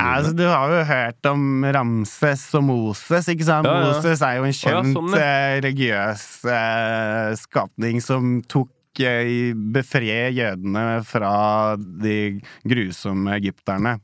[0.00, 3.68] Altså, du har jo hørt om Ramses og Moses, ikke sant?
[3.68, 3.90] Ja, ja.
[3.90, 5.24] Moses er jo en ja, kjent sånn, ja.
[5.24, 6.26] eh, religiøs
[6.56, 8.72] eh, skapning som tok
[9.04, 9.52] eh,
[10.36, 11.34] jødene fra
[11.76, 12.16] de
[12.64, 13.98] grusomme egypterne.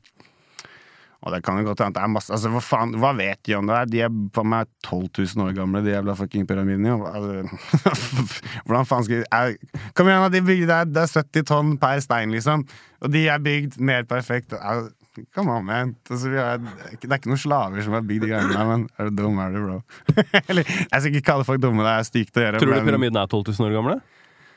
[1.27, 3.55] Og det kan jo godt hende det er masse Altså, hva faen, hva vet de
[3.57, 3.89] om det her?
[3.91, 6.95] De er på meg 12 000 år gamle, de jævla fucking pyramidene.
[7.11, 8.03] Altså,
[8.65, 11.99] hvordan faen skal de Kom igjen, de bygde, det, er, det er 70 tonn per
[12.03, 12.63] stein, liksom.
[13.03, 14.55] Og de er bygd mer perfekt.
[14.57, 14.93] Altså,
[15.33, 15.95] Come on, man.
[16.13, 19.07] Altså, har, det er ikke noen slaver som har bygd de greiene der, men er
[19.09, 19.77] du dum, er du, bro?
[20.51, 22.61] Eller, jeg skal ikke kalle folk dumme, det er stygt å gjøre.
[22.61, 23.95] Tror du men- pyramiden er 12 000 år gamle?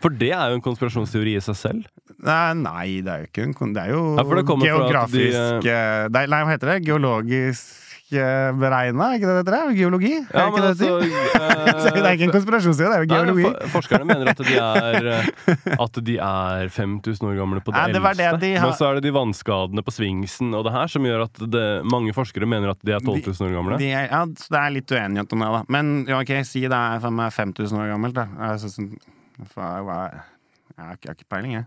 [0.01, 1.85] For det er jo en konspirasjonsteori i seg selv.
[2.21, 5.69] Nei, nei, det er jo ikke en Det er jo Ja, det geografisk de, geografisk
[5.71, 6.83] eh, det er- Nei, hva heter det?
[6.85, 7.77] Geologisk
[8.13, 9.75] eh, beregna, er ikke det det heter?
[9.79, 10.11] Geologi?
[10.19, 13.05] Ja, er men ikke det altså, det eh, det er ikke en konspirasjonsteori, det er
[13.05, 13.45] jo Nei, geologi.
[13.47, 17.79] for- forskerne mener at de er eh, At de er 5000 år gamle på det,
[17.79, 18.33] Nei, det eldste.
[18.33, 21.07] det de har- Men så er det de vannskadene på svingsen og det her som
[21.09, 23.79] gjør at det, mange forskere mener at de er 12 000 år gamle.
[23.79, 25.63] De er, ja, så det er litt uenighet om det, da.
[25.69, 28.27] Men ja, ok, si det er 5000 år gammelt, da.
[28.51, 28.99] Jeg, synes,
[29.49, 30.21] sånn, jeg,
[30.77, 31.67] jeg, jeg har ikke peiling, jeg.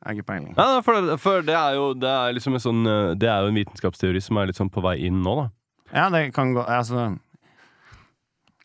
[0.00, 0.54] Jeg har ikke peiling.
[0.56, 3.50] Ja, for, for det er jo det er liksom en sånn eh, Det er jo
[3.52, 5.46] en vitenskapsteori som er litt sånn på vei inn nå, da.
[5.92, 7.10] Ja, det kan gå Altså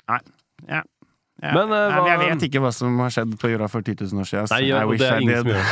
[0.06, 0.20] Nei.
[0.70, 0.84] Ja.
[1.46, 1.52] Ja.
[1.54, 4.24] Men, uh, Nei, jeg vet ikke hva som har skjedd på jorda for 10 000
[4.24, 4.48] år siden.
[4.50, 5.66] Nei, I wish det er I ingen som gjør.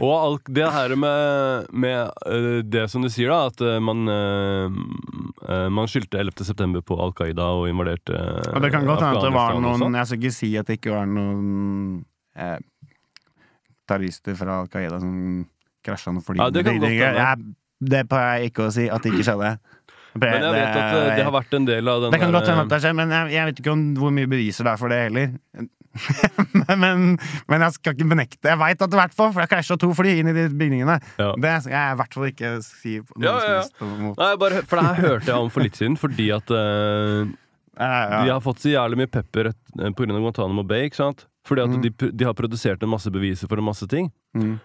[0.04, 1.98] Og alt det her med, med
[2.28, 3.98] uh, det som du sier, da, at uh, man
[5.72, 6.44] Man skyldte 11.
[6.44, 8.12] september på Al Qaida og invaderte
[8.52, 9.96] Og det kan godt hende at det var noen sånn.
[9.96, 12.02] Jeg skal ikke si at det ikke var noen
[12.36, 12.58] eh,
[13.88, 15.46] terrorister fra Al Qaida som
[15.84, 16.38] krasja noen fly.
[16.40, 19.54] Ja, det det, det, Det pleier jeg ikke å si at det ikke skjedde.
[20.20, 22.48] Men jeg vet at det, det har vært en del av den Det kan godt
[22.50, 24.68] hende at eh, det har skjedd, men jeg, jeg vet ikke om hvor mye beviser
[24.68, 25.34] det er for det heller.
[26.84, 27.04] men,
[27.48, 29.76] men jeg skal ikke benekte Jeg veit at det i hvert fall, for det krasja
[29.80, 30.98] to fly inn i de bygningene.
[31.18, 31.32] Ja.
[31.40, 34.12] Det skal jeg i hvert fall ikke si noe Ja, ja, ja.
[34.12, 37.26] Nei, bare, for det her hørte jeg om for litt siden, fordi at uh,
[37.78, 41.26] de har fått så jævlig mye pepper eh, av Guantánamo Bay, ikke sant?
[41.48, 41.82] Fordi at Mm.
[41.84, 44.10] de, de har produsert en masse beviser for en masse ting.
[44.36, 44.56] Mm.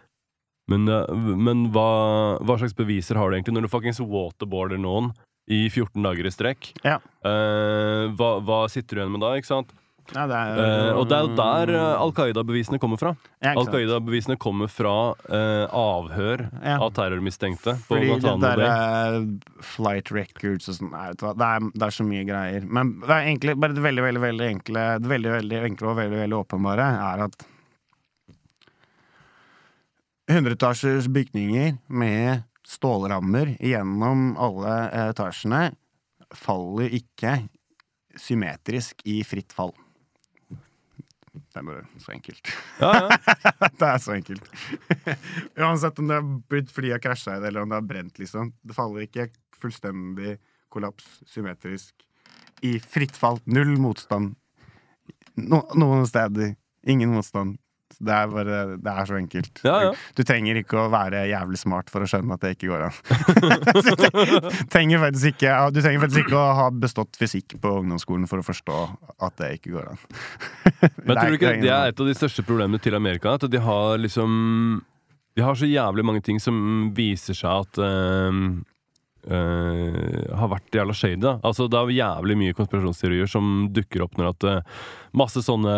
[0.72, 5.12] Men, eh, men hva, hva slags beviser har du egentlig når du fuckings waterboarder noen
[5.52, 6.74] i 14 dager i strekk?
[6.86, 7.00] Ja.
[7.26, 9.74] Eh, hva, hva sitter du igjen med da, ikke sant?
[10.12, 13.14] Ja, det er, Eh, og det er jo der eh, Al Qaida-bevisene kommer fra.
[13.42, 14.96] Ja, Al Qaida-bevisene kommer fra
[15.32, 16.76] eh, avhør Ja.
[16.84, 18.68] av terrormistenkte på Fordi det der Bay.
[18.68, 22.68] eh, flight records og sånn det, er, det er så mye greier.
[22.68, 25.98] Men det er egentlig bare det veldig, veldig, veldig enkle Det veldig, veldig enkle og
[26.02, 27.48] veldig, veldig åpenbare er at
[30.32, 34.76] hundreetasjers bygninger med stålrammer gjennom alle
[35.10, 35.72] etasjene
[36.34, 37.38] faller ikke
[38.20, 39.74] symmetrisk i fritt fall.
[41.34, 42.50] Det er bare så enkelt.
[42.80, 43.70] Ja, ja.
[43.80, 44.50] det er så enkelt.
[45.62, 48.20] Uansett om det har blitt fordi jeg krasja i det, eller om det har brent,
[48.22, 48.52] liksom.
[48.62, 49.28] Det faller ikke
[49.62, 50.38] fullstendig
[50.74, 51.94] kollaps, symmetrisk,
[52.66, 53.42] i fritt fall.
[53.46, 54.34] Null motstand.
[55.38, 56.56] No, noen steder.
[56.90, 57.58] Ingen motstand.
[58.00, 59.62] Det er bare Det er så enkelt.
[59.66, 59.92] Ja, ja.
[60.18, 62.98] Du trenger ikke å være jævlig smart for å skjønne at det ikke går an.
[63.86, 68.44] du, trenger faktisk ikke, du trenger faktisk ikke å ha bestått fysikk på ungdomsskolen for
[68.44, 68.82] å forstå
[69.28, 70.04] at det ikke går an.
[71.06, 73.38] Men tror du ikke det er et av de største problemene til Amerika?
[73.38, 74.84] At de har liksom
[75.34, 76.56] De har så jævlig mange ting som
[76.94, 78.62] viser seg at ehm,
[79.28, 81.22] eh, har vært jævla shady.
[81.24, 85.74] da Altså Det er jævlig mye konspirasjonsteorier som dukker opp når at uh, masse sånne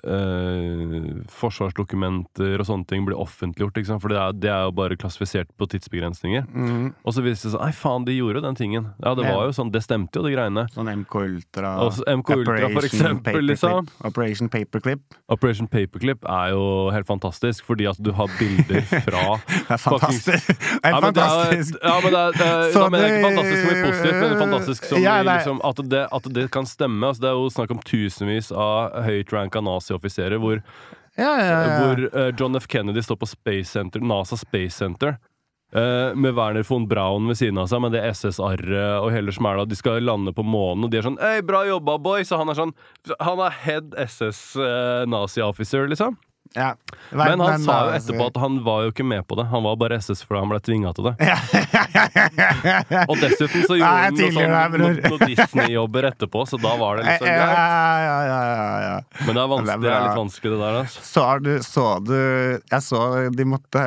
[0.00, 3.80] uh, forsvarsdokumenter og sånne ting blir offentliggjort.
[4.00, 6.46] For det er, det er jo bare klassifisert på tidsbegrensninger.
[6.48, 6.92] Mm.
[7.04, 8.90] Og så viser det seg Nei, faen, de gjorde den tingen.
[9.04, 10.66] Ja, det var jo sånn, det stemte jo, de greiene.
[10.74, 11.74] Sånn MK Ultra.
[11.84, 13.50] Altså, MK Ultra, for eksempel, Paperclip.
[13.52, 13.90] liksom.
[14.08, 15.18] Operation Paperclip.
[15.32, 16.64] Operation Paperclip er jo
[16.94, 19.24] helt fantastisk, fordi at du har bilder fra
[19.68, 20.52] Det er fantastisk!
[20.84, 21.52] Det er Ja, men det er,
[21.84, 24.88] ja, men det er, Så da mener jeg ikke fantastisk som i positivt, men fantastisk
[24.90, 27.06] som Ja, liksom, at, det, at det kan stemme.
[27.06, 30.62] Altså, det er jo snakk om tusenvis av høytranka ranka nazioffiserer hvor,
[31.16, 32.66] Ja, ja, hvor uh, John F.
[32.70, 35.16] Kennedy står på Space Center, NASA Space Center.
[35.74, 39.64] Uh, med Werner von Braun ved siden av seg, med det SS-arret og hele smæla.
[39.66, 42.52] De skal lande på månen, og de er sånn 'Hei, bra jobba, boys!' Og han
[42.52, 42.74] er sånn
[43.20, 46.14] Han er head SS eh, nazi-officer, liksom.
[46.54, 46.76] Ja.
[47.10, 49.46] Men han sa jo etterpå at han var jo ikke med på det.
[49.50, 51.14] Han var bare SS fordi han ble tvinga til det.
[51.26, 51.38] ja.
[53.10, 54.84] Og dessuten så gjorde han noe sånn, noen, bror.
[54.84, 57.54] noe, noe Disney-jobber etterpå, så da var det liksom ja, greit.
[57.58, 58.96] ja, ja, ja, ja.
[59.26, 60.78] Men det er, Det er litt vanskelig, det der.
[60.84, 61.06] Altså.
[61.10, 63.02] Så du, så du Jeg så
[63.34, 63.86] de måtte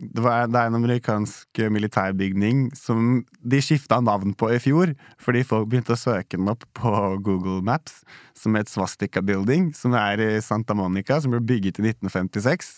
[0.00, 5.44] det, var, det er en amerikansk militærbygning som de skifta navn på i fjor, fordi
[5.44, 6.92] folk begynte å søke den opp på
[7.26, 8.00] Google Maps,
[8.36, 12.72] som het Swastika Building, som er i Santa Monica, som ble bygget i 1956.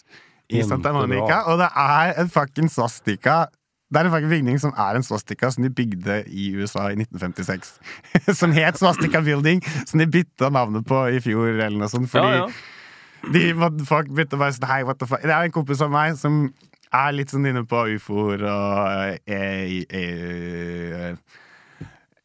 [0.53, 3.47] I Santa Monica, Og det er en fucking swastika
[3.93, 6.97] det er en fucking bygning som er en swastika som de bygde i USA i
[6.97, 7.75] 1956.
[8.41, 12.09] som het Swastika Building, som de bytta navnet på i fjor, eller noe sånt.
[12.09, 13.69] Fordi Ja, ja.
[13.69, 16.17] de folk begynte bare sånn Hei, what the fuck Det er en kompis av meg
[16.17, 16.47] som
[16.93, 21.15] er litt sånn inne på ufoer og eh, eh,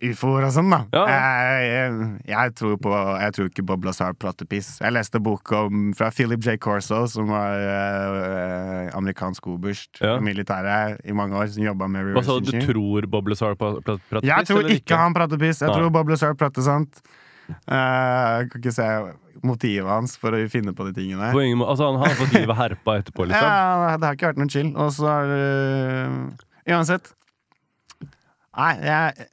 [0.07, 0.79] ufoer og sånn, da.
[0.93, 1.03] Ja.
[1.09, 4.45] Jeg, jeg, tror på, jeg tror ikke Bob Lazar prater.
[4.53, 6.57] Jeg leste bok om, fra Philip J.
[6.61, 10.17] Corso, som var eh, amerikansk oberst Ja.
[10.19, 12.51] i militæret i mange år, som jobba med Hva sa du?
[12.51, 14.27] Du tror Bob Lazar prater piss?
[14.27, 15.63] Jeg tror ikke, ikke han prater piss.
[15.65, 15.79] Jeg Nei.
[15.79, 17.01] tror Bob Lazar prater sant.
[17.49, 18.87] Eh, jeg kan ikke se
[19.47, 21.29] motivet hans for å finne på de tingene.
[21.59, 23.47] Må- altså, han har fått livet herpa etterpå, liksom.
[23.47, 24.71] Ja, det har ikke vært noe chill.
[24.75, 27.13] Og så er det Uansett.
[28.57, 29.27] Nei, jeg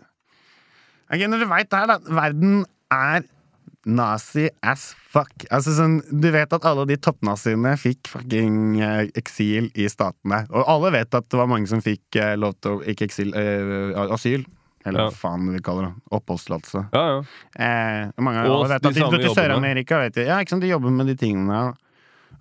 [1.15, 1.97] Ok, Når du veit det her, da.
[2.17, 3.25] Verden er
[3.85, 5.45] nazi as fuck.
[5.53, 10.45] Altså sånn, Du vet at alle de toppnaziene fikk fucking eh, eksil i statene.
[10.51, 13.35] Og alle vet at det var mange som fikk eh, lov til å Ikke eksil,
[13.37, 14.47] eh, asyl.
[14.85, 15.09] Eller Ja.
[15.09, 15.95] hva faen vi kaller det.
[16.13, 16.83] Oppholdstillatelse.
[16.93, 17.21] Ja, ja.
[17.57, 19.31] Eh, mange Og vet at de dro til.
[19.35, 20.23] Sør-Amerika, vet du.
[20.27, 21.75] Ja, ikke sant, de jobber med de tingene.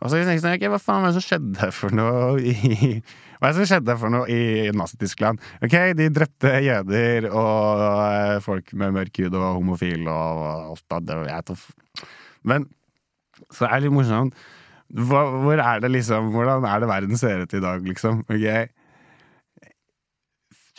[0.01, 2.53] Og så tenker jeg sånn, ok, hva faen var det som skjedde for noe i
[3.43, 5.39] Hva er det som skjedde for noe i Nazi-Tyskland?
[5.63, 11.01] Ok, de drepte jøder og eh, folk med mørk hud og homofile og alt det
[11.11, 11.55] der, da
[12.43, 12.67] Men
[13.51, 14.33] så er det litt morsomt.
[14.93, 18.23] Hva, hvor er det liksom Hvordan er det verden ser ut i dag, liksom?
[18.29, 18.47] Ok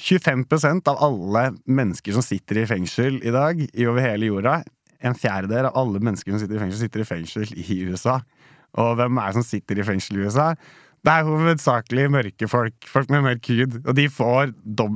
[0.00, 4.58] 25% av alle mennesker som sitter i fengsel i dag, i over hele jorda,
[5.04, 8.18] en fjerdedel av alle mennesker som sitter i fengsel, sitter i fengsel i USA.
[8.80, 10.52] Og hvem er det som sitter i fengsel i USA?
[11.04, 12.86] Det er hovedsakelig mørke folk.
[12.88, 13.76] Folk med mørk hud.
[13.84, 14.54] Og de får,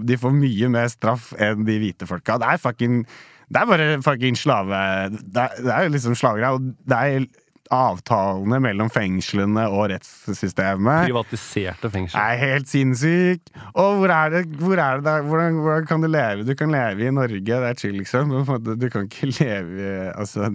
[0.09, 2.39] de får mye mer straff enn de hvite folka.
[2.41, 3.03] Det er fucking
[3.49, 4.79] Det er bare fucking slave...
[5.21, 6.57] Det er, jo liksom slavegreier.
[6.57, 7.29] Og det er
[7.75, 12.23] avtalene mellom fengslene og rettssystemet Privatiserte fengsler.
[12.23, 13.53] er helt sinnssykt!
[13.75, 15.19] Og hvor er det, hvor er det?
[15.29, 16.47] Hvordan, hvordan kan du leve?
[16.49, 18.35] Du kan leve i Norge, det er chill, liksom.
[18.79, 20.53] Du kan ikke leve i Altså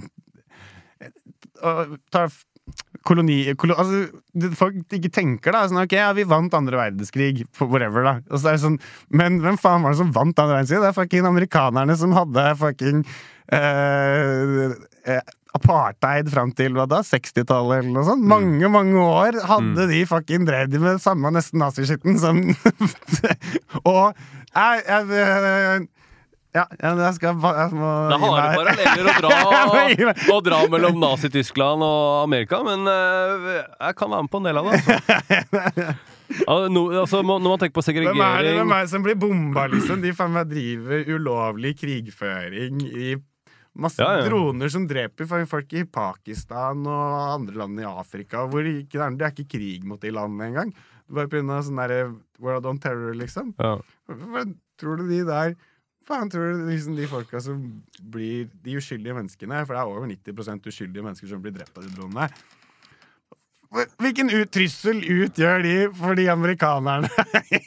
[1.63, 2.25] og ta
[3.07, 3.37] koloni...
[3.59, 4.05] Kolo, altså,
[4.57, 5.65] folk ikke tenker, da.
[5.69, 8.15] Sånn, ok, ja, vi vant andre verdenskrig, whatever, da.
[8.31, 8.79] Og så er det sånn,
[9.13, 10.81] men hvem faen var det som vant andre verdenskrig?
[10.83, 13.03] Det er fucking amerikanerne som hadde fucking
[13.59, 14.75] eh,
[15.11, 17.01] eh, apartheid fram til hva da?
[17.05, 18.25] 60-tallet eller noe sånt.
[18.29, 22.41] Mange, mange år hadde de fucking drevet med samme nesten naziskitten som
[23.89, 24.15] Og
[24.53, 25.87] jeg, jeg,
[26.53, 30.59] ja, jeg skal jeg må Det er harde paralleller å Jeg dra, og å dra
[30.69, 34.81] mellom Nazi-Tyskland og Amerika, men eh, jeg kan være med på en del av det.
[34.81, 35.93] Altså.
[36.33, 39.65] Altså, når man tenker på Hvem er det, segregering hvem er det som blir bomba,
[39.69, 39.99] liksom?
[40.01, 43.11] De faen meg driver ulovlig krigføring i
[43.75, 44.25] masse Ja, ja.
[44.27, 48.45] droner som dreper folk i Pakistan og andre land i Afrika.
[48.49, 50.73] Hvor det, ikke, det er ikke krig mot de landene engang.
[51.13, 51.59] Bare pga.
[51.65, 53.53] sånn derre World on Terror, liksom.
[53.59, 53.77] ja.
[54.07, 54.45] Hva
[54.79, 55.55] tror du de der
[56.03, 57.59] Faen, tror du liksom de folka som
[58.11, 61.85] blir de uskyldige menneskene For det er over 90% uskyldige mennesker som blir drept av
[61.85, 62.27] de dronene.
[63.73, 67.09] Hvilken ut, trussel utgjør de for de amerikanerne?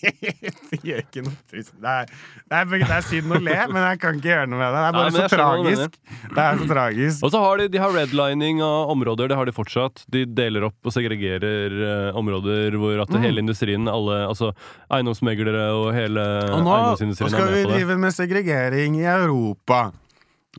[0.71, 1.75] de gjør ikke noe trussel.
[1.83, 2.13] Det er,
[2.47, 4.77] det, er, det er synd å le, men jeg kan ikke gjøre noe med det.
[4.77, 5.99] Det er bare Nei, så tragisk.
[6.37, 7.27] Det er så tragisk.
[7.27, 10.05] Og så har de, de har redlining av områder, det har de fortsatt.
[10.15, 14.53] De deler opp og segregerer eh, områder hvor at hele industrien, alle, altså
[14.87, 16.23] eiendomsmeglere og hele
[16.55, 19.89] Og nå eiendomsindustrien skal er vi drive med segregering i Europa.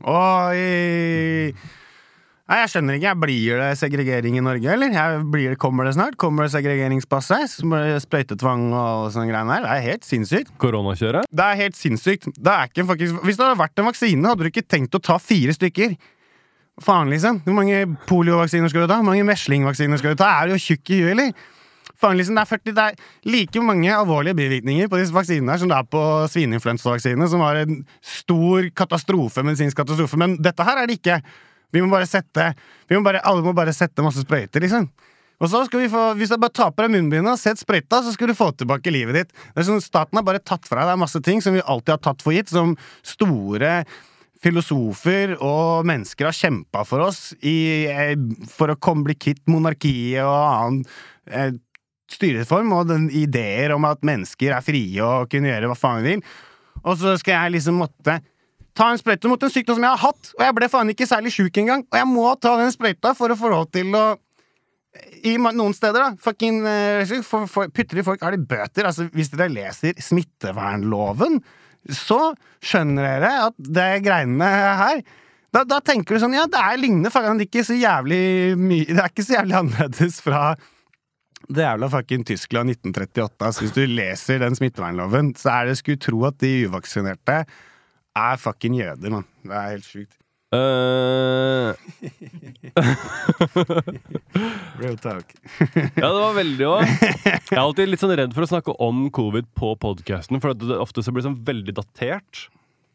[0.04, 1.52] Og i
[2.48, 3.10] Nei, jeg skjønner ikke.
[3.20, 4.92] Blir det segregering i Norge, eller?
[4.94, 6.14] Jeg blir, kommer det snart?
[6.16, 7.42] Kommer det segregeringspasse?
[7.52, 9.66] Sprøytetvang og sånne greier der?
[9.66, 10.54] Det er helt sinnssykt.
[10.62, 11.28] Koronakjøret?
[11.28, 12.30] Det er helt sinnssykt.
[12.32, 15.00] Det er ikke faktisk, hvis det hadde vært en vaksine, hadde du ikke tenkt å
[15.10, 15.92] ta fire stykker.
[16.80, 17.42] Faen, liksom.
[17.44, 18.96] Hvor mange poliovaksiner skal du ta?
[19.02, 20.30] Hvor mange meslingvaksiner skal du ta?
[20.38, 21.34] Er du tjukk i huet, eller?
[22.00, 25.60] Faen, liksom, det, er 40, det er like mange alvorlige bivirkninger på disse vaksinene her
[25.60, 30.16] som det er på svineinfluensavaksinene, som var en stor katastrofe, medisinsk katastrofe.
[30.20, 31.20] Men dette her er det ikke.
[31.74, 32.52] Vi må bare sette
[32.90, 34.88] må bare, Alle må bare sette masse sprøyter, liksom.
[35.38, 38.02] Og så skal vi få, Hvis du bare tar på deg munnbindet og sett sprøyta,
[38.02, 39.34] så skal du få tilbake livet ditt.
[39.54, 42.02] Det er sånn, Staten har bare tatt fra deg masse ting som vi alltid har
[42.08, 42.74] tatt for gitt, som
[43.06, 43.82] store
[44.42, 48.14] filosofer og mennesker har kjempa for oss i, eh,
[48.50, 50.84] for å komme, bli kvitt monarkiet og annen
[51.26, 51.56] eh,
[52.08, 56.14] styreform, og den ideer om at mennesker er frie og kunne gjøre hva faen de
[56.14, 56.22] vil.
[56.84, 58.20] Og så skal jeg liksom måtte
[58.78, 61.08] ta en sprøyte mot en sykdom som jeg har hatt, og jeg ble faen ikke
[61.10, 64.06] særlig sjuk engang, og jeg må ta den sprøyta for å få lov til å
[65.28, 68.88] i noen steder, da, fucking eh, for, for, putter i folk har de bøter.
[68.88, 71.38] Altså, hvis dere leser smittevernloven,
[71.94, 72.32] så
[72.64, 74.48] skjønner dere at det greiene
[74.80, 75.02] her
[75.54, 78.18] da, da tenker du sånn, ja, det er lignende, faen, det er ikke så jævlig
[78.60, 80.42] mye Det er ikke så jævlig annerledes fra
[81.48, 83.38] det jævla fucking Tyskland 1938.
[83.46, 87.38] Altså, hvis du leser den smittevernloven, så er det skulle tro at de uvaksinerte
[88.20, 89.28] er fucking jøder, mann.
[89.44, 90.18] Det er helt sjukt.
[90.48, 91.76] Uh...
[94.80, 95.34] Real talk.
[95.60, 96.84] ja, det var veldig òg.
[96.88, 100.78] Jeg er alltid litt sånn redd for å snakke om covid på podkasten, for det
[100.80, 102.46] ofte så blir det sånn veldig datert.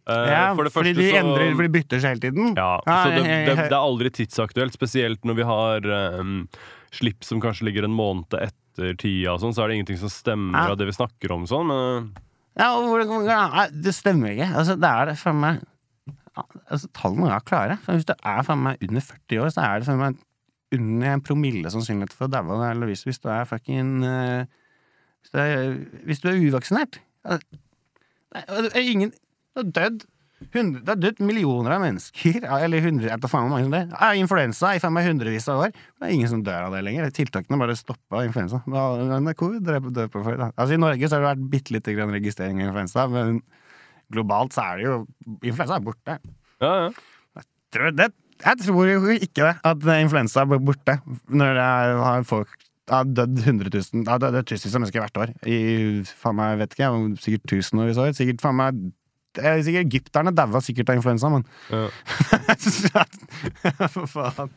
[0.09, 2.57] Uh, Ja, for det fordi første de så- endrer, for de bytter seg hele tiden.
[2.57, 6.35] Ja, ah, så det, det, det er aldri tidsaktuelt, spesielt når vi har um,
[6.91, 10.11] slipp som kanskje ligger en måned etter tida, og sånn, så er det ingenting som
[10.11, 10.73] stemmer ah.
[10.73, 11.45] av det vi snakker om.
[11.47, 12.11] Sånn, men
[12.59, 14.49] Ja, hvordan- ja, det stemmer ikke.
[14.55, 15.61] Altså, det er det for meg
[16.69, 17.77] altså, Tallene er klare.
[17.87, 20.17] Hvis du er for meg under 40 år, så er det for meg
[20.73, 22.59] under en promille sannsynlighet for å daue.
[22.69, 24.45] Eller hvis, hvis du er fucking uh,
[25.21, 25.75] hvis, du er,
[26.05, 26.99] hvis du er uvaksinert.
[27.23, 27.61] Altså,
[28.33, 29.11] er ingen
[29.53, 30.05] Du har dødd
[30.53, 32.43] hundre, Det er dødd millioner av mennesker.
[32.59, 33.93] Eller hundre, jeg tar faen hvor mange som det er.
[33.95, 35.71] Ja, Influensa i faen meg hundrevis av år.
[35.73, 37.11] Det er ingen som dør av det lenger.
[37.15, 38.61] Tiltakene bare stoppa influensa.
[38.67, 40.33] Det covid dør på- dør for.
[40.51, 43.41] Altså, I Norge så har det vært bitte lite grann registrering av influensa, men
[44.13, 44.97] globalt så er det jo
[45.43, 46.19] Influensa er borte.
[46.61, 46.91] ja, ja.
[47.73, 48.11] Tror det?
[48.43, 52.49] Jeg tror jo ikke det, at influensa er borte når det er, har folk
[52.91, 55.29] har dødd 100 000 ja, Det er tusenvis av mennesker hvert år.
[55.47, 58.13] I faen meg, vet ikke jeg, sikkert tusenvis av år.
[58.17, 58.91] Sikkert faen meg det
[59.33, 61.87] Sikkert Egypterne daua sikkert av influensa, men ja.
[63.95, 64.51] For faen.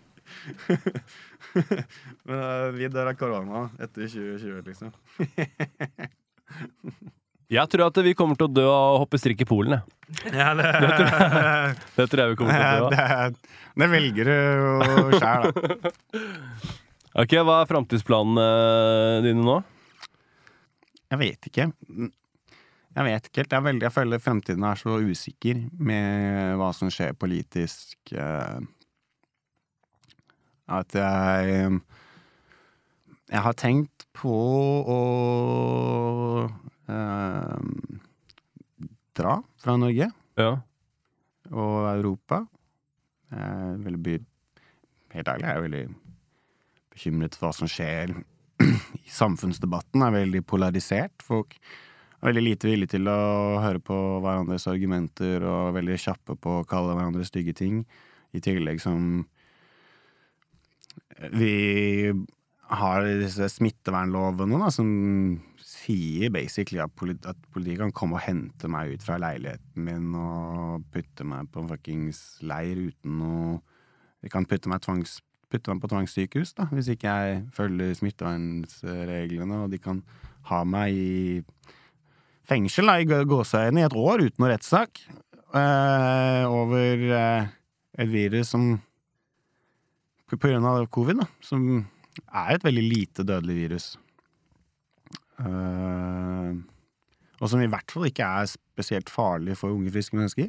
[2.26, 4.90] Men uh, vi dør av korona etter 2020, liksom.
[7.46, 9.76] Jeg tror at vi kommer til å dø av å hoppe strikk i Polen.
[9.76, 10.32] Jeg.
[10.34, 10.66] Ja, det,
[11.94, 13.36] Det tror jeg vi kommer til å dø av.
[13.36, 14.34] det, det velger du
[15.14, 15.92] sjæl, da.
[17.22, 18.46] Ok, Hva er framtidsplanene
[19.24, 19.60] dine nå?
[21.06, 21.70] Jeg vet ikke.
[22.96, 23.52] Jeg vet ikke helt.
[23.52, 27.98] Jeg, veldig, jeg føler fremtiden er så usikker med hva som skjer politisk.
[28.16, 28.60] eh,
[30.68, 31.80] At jeg
[33.28, 34.32] Jeg har tenkt på
[34.86, 35.00] å
[36.88, 37.58] eh,
[39.18, 40.52] dra fra Norge Ja.
[41.50, 42.44] og Europa.
[43.30, 44.16] Jeg er veldig.
[45.16, 45.84] Helt ærlig, jeg er veldig
[46.92, 48.14] bekymret for hva som skjer
[49.20, 50.02] samfunnsdebatten.
[50.06, 51.22] er veldig polarisert.
[51.24, 51.56] Folk
[52.24, 56.96] veldig lite villige til å høre på hverandres argumenter og veldig kjappe på å kalle
[56.96, 57.82] hverandre stygge ting.
[58.36, 59.26] I tillegg som
[61.32, 62.12] vi
[62.66, 64.88] har disse smittevernlovene da, som
[65.62, 70.10] sier basically at, politi at politiet kan komme og hente meg ut fra leiligheten min
[70.18, 73.56] og putte meg på en fuckings leir uten noe
[74.24, 75.20] De kan putte meg, tvangs,
[75.52, 80.00] putte meg på tvangssykehus da, hvis ikke jeg følger smittevernreglene, og de kan
[80.48, 81.42] ha meg i
[82.46, 85.00] fengsel da, i gå- gåseøyne i et år uten noen rettssak
[85.56, 87.48] eh, over eh,
[87.98, 88.76] et virus som
[90.26, 91.62] på på grunn av covid, da, som
[92.26, 93.84] er et veldig lite dødelig virus.
[95.38, 96.54] Eh,
[97.36, 100.48] og som i hvert fall ikke er spesielt farlig for unge, friske mennesker.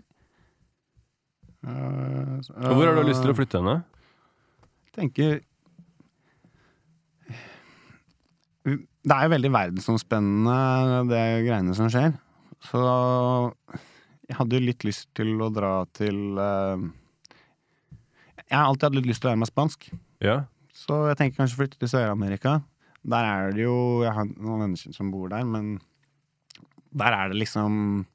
[1.67, 3.79] Eh, Hvor har du lyst til å flytte henne?
[4.97, 5.41] tenker
[8.67, 10.55] Det er jo veldig verdensomspennende,
[11.07, 12.15] det greiene som skjer.
[12.67, 12.81] Så
[14.27, 16.81] jeg hadde jo litt lyst til å dra til uh,
[18.43, 19.87] Jeg har alltid hatt litt lyst til å lære meg spansk.
[20.23, 20.41] Ja.
[20.75, 22.59] Så jeg tenker kanskje flytte til Sør-Amerika.
[23.07, 25.77] Der er det jo Jeg har noen venner som bor der, men
[26.97, 28.05] der er det liksom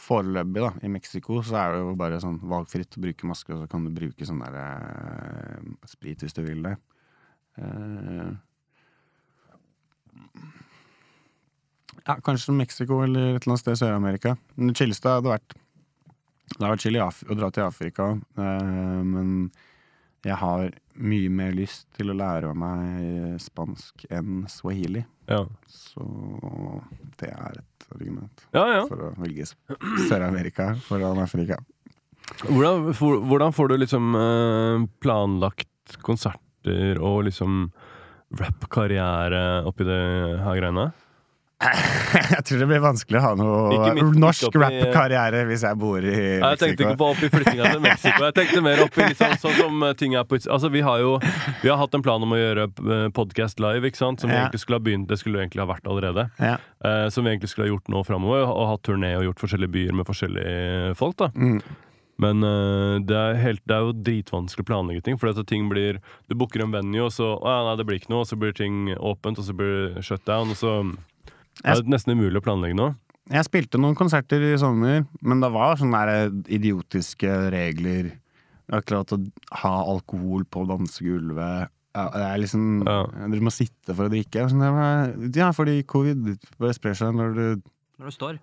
[0.00, 3.62] Foreløpig, da, i Mexico, så er det jo bare sånn valgfritt å bruke maske, og
[3.62, 6.76] så kan du bruke sånn der uh, sprit hvis du vil det.
[7.60, 8.30] Eh,
[12.06, 14.36] ja, kanskje Mexico eller et eller annet sted i Sør-Amerika.
[14.56, 15.56] Det chilleste hadde vært
[16.50, 18.06] Det har vært chill å dra til Afrika,
[18.36, 19.50] eh, men
[20.26, 25.04] jeg har mye mer lyst til å lære meg spansk enn swahili.
[25.30, 25.44] Ja.
[25.70, 26.04] Så
[27.22, 28.82] det er et argument ja, ja.
[28.90, 29.46] for å velge
[30.08, 31.60] Sør-Amerika foran Afrika.
[32.44, 37.70] Hvordan, for, hvordan får du liksom eh, planlagt konserter og liksom
[38.38, 40.00] rap-karriere oppi det
[40.44, 40.90] her greiene?
[41.60, 46.14] Jeg tror det blir vanskelig å ha noe midt- norsk rap-karriere hvis jeg bor i
[46.40, 48.22] Nei, Jeg tenkte ikke på opp i flyttinga til Mexico.
[48.24, 51.02] Jeg tenkte mer opp i liksom, sånn som eh, ting er på Altså, vi har
[51.04, 51.18] jo
[51.60, 52.64] vi har hatt en plan om å gjøre
[53.12, 54.24] podkast live, ikke sant?
[54.24, 54.46] Som vi Ja.
[54.46, 56.30] egentlig skulle ha begynt Det skulle egentlig ha vært allerede.
[56.40, 56.56] Ja.
[56.80, 58.48] Eh, som vi egentlig skulle ha gjort nå framover.
[58.48, 61.16] Og hatt turné og gjort forskjellige byer med forskjellige folk.
[61.20, 61.60] da Mm.
[62.20, 65.16] Men eh, det, er helt, det er jo dritvanskelig å planlegge ting.
[65.20, 68.00] For at ting blir Du booker en venue, og så Å ja, nei, det blir
[68.00, 68.24] ikke noe.
[68.26, 70.52] Og så blir ting åpent, og så blir det shutdown.
[70.52, 70.74] Og så
[71.60, 72.90] det er nesten umulig å planlegge nå.
[73.30, 76.00] Jeg spilte noen konserter i sommer, men det var sånne
[76.50, 78.14] idiotiske regler.
[78.72, 79.18] Akkurat å
[79.62, 81.68] ha alkohol på dansegulvet.
[81.90, 83.02] Det er liksom Ja.
[83.26, 84.46] Dere må sitte for å drikke.
[84.50, 87.62] Sånn, Ja, fordi covid bare sprer seg når du
[88.00, 88.38] Når du står.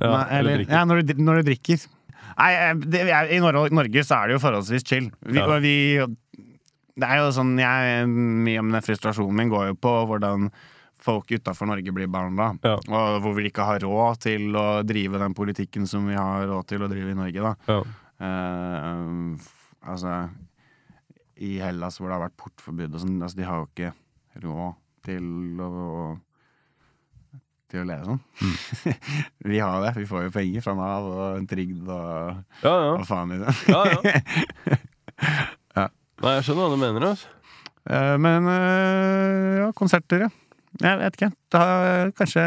[0.00, 0.72] Ja, Nei, eller, drikke.
[0.72, 1.86] ja, når, du, når du drikker.
[2.38, 5.10] Nei, eh, det, I Nor Norge så er det jo forholdsvis chill.
[5.22, 5.58] Vi, Ja.
[5.62, 5.74] vi,
[6.96, 10.50] det er jo sånn jeg, Mye av den frustrasjonen min går jo på hvordan
[11.04, 12.54] folk utafor Norge blir behandla.
[12.64, 12.78] Ja.
[12.88, 16.66] Og hvor vi ikke har råd til å drive den politikken som vi har råd
[16.70, 17.42] til å drive i Norge.
[17.44, 17.82] da Ja.
[18.24, 19.36] Uh,
[19.84, 20.30] Altså
[21.44, 23.90] I Hellas hvor det har vært portforbud og sånn, altså, de har jo ikke
[24.44, 25.74] råd til å
[27.74, 28.20] til å leve sånn.
[29.52, 29.92] vi har det.
[29.98, 32.92] Vi får jo penger fra Nav og en trygd og Ja, ja.
[32.96, 33.74] Og faen, liksom.
[33.74, 34.00] ja, ja.
[36.24, 37.04] Nei, jeg skjønner hva du mener.
[37.10, 37.30] Altså.
[37.84, 40.30] Uh, Men uh, ja, konserter, ja.
[40.80, 41.28] Jeg vet ikke.
[41.54, 41.60] Da,
[42.18, 42.44] kanskje,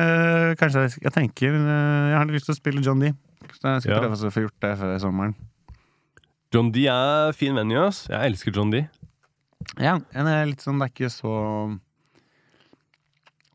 [0.60, 3.12] kanskje jeg tenker uh, Jeg har lyst til å spille John D.
[3.60, 4.00] Så jeg skal Ja.
[4.02, 5.36] prøve å få gjort det før sommeren.
[6.56, 7.86] John D er fin venue.
[7.88, 8.06] ass.
[8.10, 8.82] Jeg elsker John D.
[9.84, 11.32] Ja, en er litt sånn Det er ikke så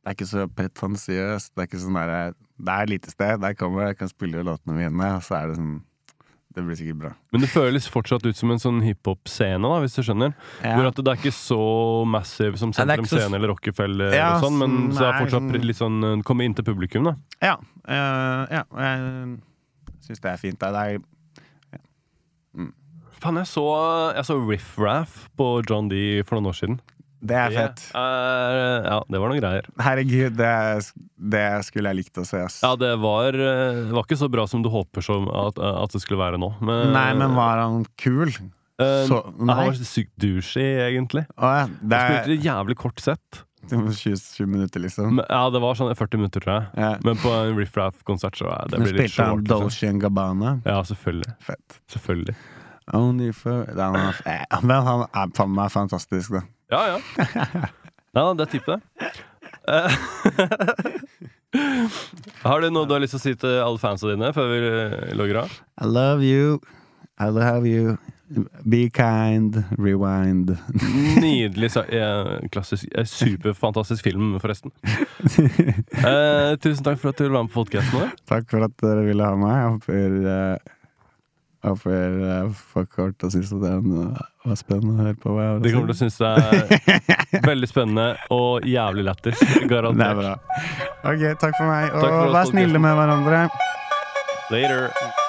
[0.03, 1.53] Det er ikke så pretensiøst.
[1.55, 4.43] Det er ikke sånn der, Det er et lite sted, der kommer jeg, kan spille
[4.43, 5.81] låtene mine, og så er det sånn
[6.53, 7.11] Det blir sikkert bra.
[7.33, 10.35] Men det føles fortsatt ut som en sånn hiphop-scene, da, hvis du skjønner.
[10.61, 14.35] Hvor at det er ikke så massive som Ja, Sentrum så- Scene eller Rockefeller, Ja,
[14.43, 17.05] sånn, men nei, så det er fortsatt sånn- litt sånn uh, komme inn til publikum,
[17.05, 17.15] da.
[17.41, 17.57] Ja.
[17.89, 19.41] Uh, ja jeg
[20.05, 20.59] syns det er fint.
[20.59, 20.99] Det er
[23.23, 23.63] Faen, jeg så,
[24.17, 26.81] jeg så Riff Raff på John D for noen år siden.
[27.23, 27.83] Det er fett.
[27.95, 29.69] er- ja, det var noen greier.
[29.79, 30.55] Herregud, det,
[31.35, 32.57] det skulle jeg likt å se, ass.
[32.65, 35.95] Ja, det var, uh, det var ikke så bra som du håper som at, at
[35.95, 36.51] det skulle være nå.
[36.61, 38.35] Men, Nei, men var han kul?
[38.83, 41.27] Uh, Så, Han var sykt douchey, egentlig.
[41.39, 41.71] Uh.
[41.81, 43.45] Det Han spilte jævlig kort sett.
[43.71, 45.15] 20, 20 minutter, liksom.
[45.21, 46.65] Men, ja, det var sånn 40 minutter, tror jeg.
[46.83, 46.91] Ja.
[47.07, 49.45] Men på en Riff Raff-konsert så det blir litt spilte han.
[49.45, 49.63] Liksom.
[49.63, 50.57] Dolce and Gabbana.
[50.67, 51.37] Ja, selvfølgelig.
[51.47, 51.79] Fett.
[51.95, 52.35] Selvfølgelig.
[52.93, 56.43] Only for er, eh, Men han er faen meg fantastisk, da.
[56.73, 56.99] Ja, ja.
[58.17, 58.77] Nei, da, det er type.
[59.69, 59.93] Eh,
[62.47, 64.59] har du noe du har lyst til å si til alle fansa dine før vi
[64.71, 65.55] eh, logger av?
[65.81, 66.59] I love you.
[67.21, 67.97] I love you.
[68.65, 69.59] Be kind.
[69.77, 70.55] Rewind.
[71.23, 74.73] Nydelig sa- eh, klassisk, eh, superfantastisk film, forresten.
[75.29, 78.15] Eh, tusen takk for at du ville være med på podkasten vår.
[78.33, 79.59] Takk for at dere ville ha meg.
[79.61, 80.73] Jeg håper uh,
[81.71, 85.31] håper uh, folk har til å synes at det uh, var spennende å høre på.
[85.31, 86.33] hva jeg har De kommer til å synes det
[87.39, 89.39] er veldig spennende og jævlig lættis.
[89.47, 90.23] Det er Garantert.
[90.23, 90.37] bra.
[91.07, 91.91] Ok, takk for meg.
[91.95, 93.45] Takk for Og vær snille med hverandre.
[94.53, 95.22] Later.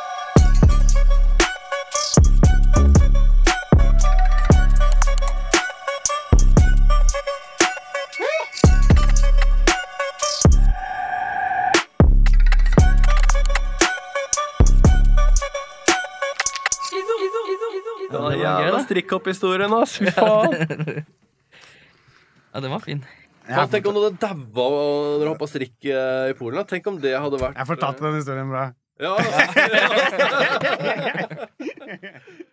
[18.23, 19.97] Var det var strikkhopp-historien, ass.
[19.99, 20.51] Fy faen.
[22.53, 23.01] Ja, den var fin.
[23.43, 24.19] Faen, tenk om du hadde
[24.55, 24.71] daua
[25.17, 26.57] når du hoppa strikk eh, i Polen.
[26.61, 26.65] da.
[26.69, 28.63] Tenk om det hadde vært Jeg fortalte den historien bra.
[29.03, 29.31] Ja, ja.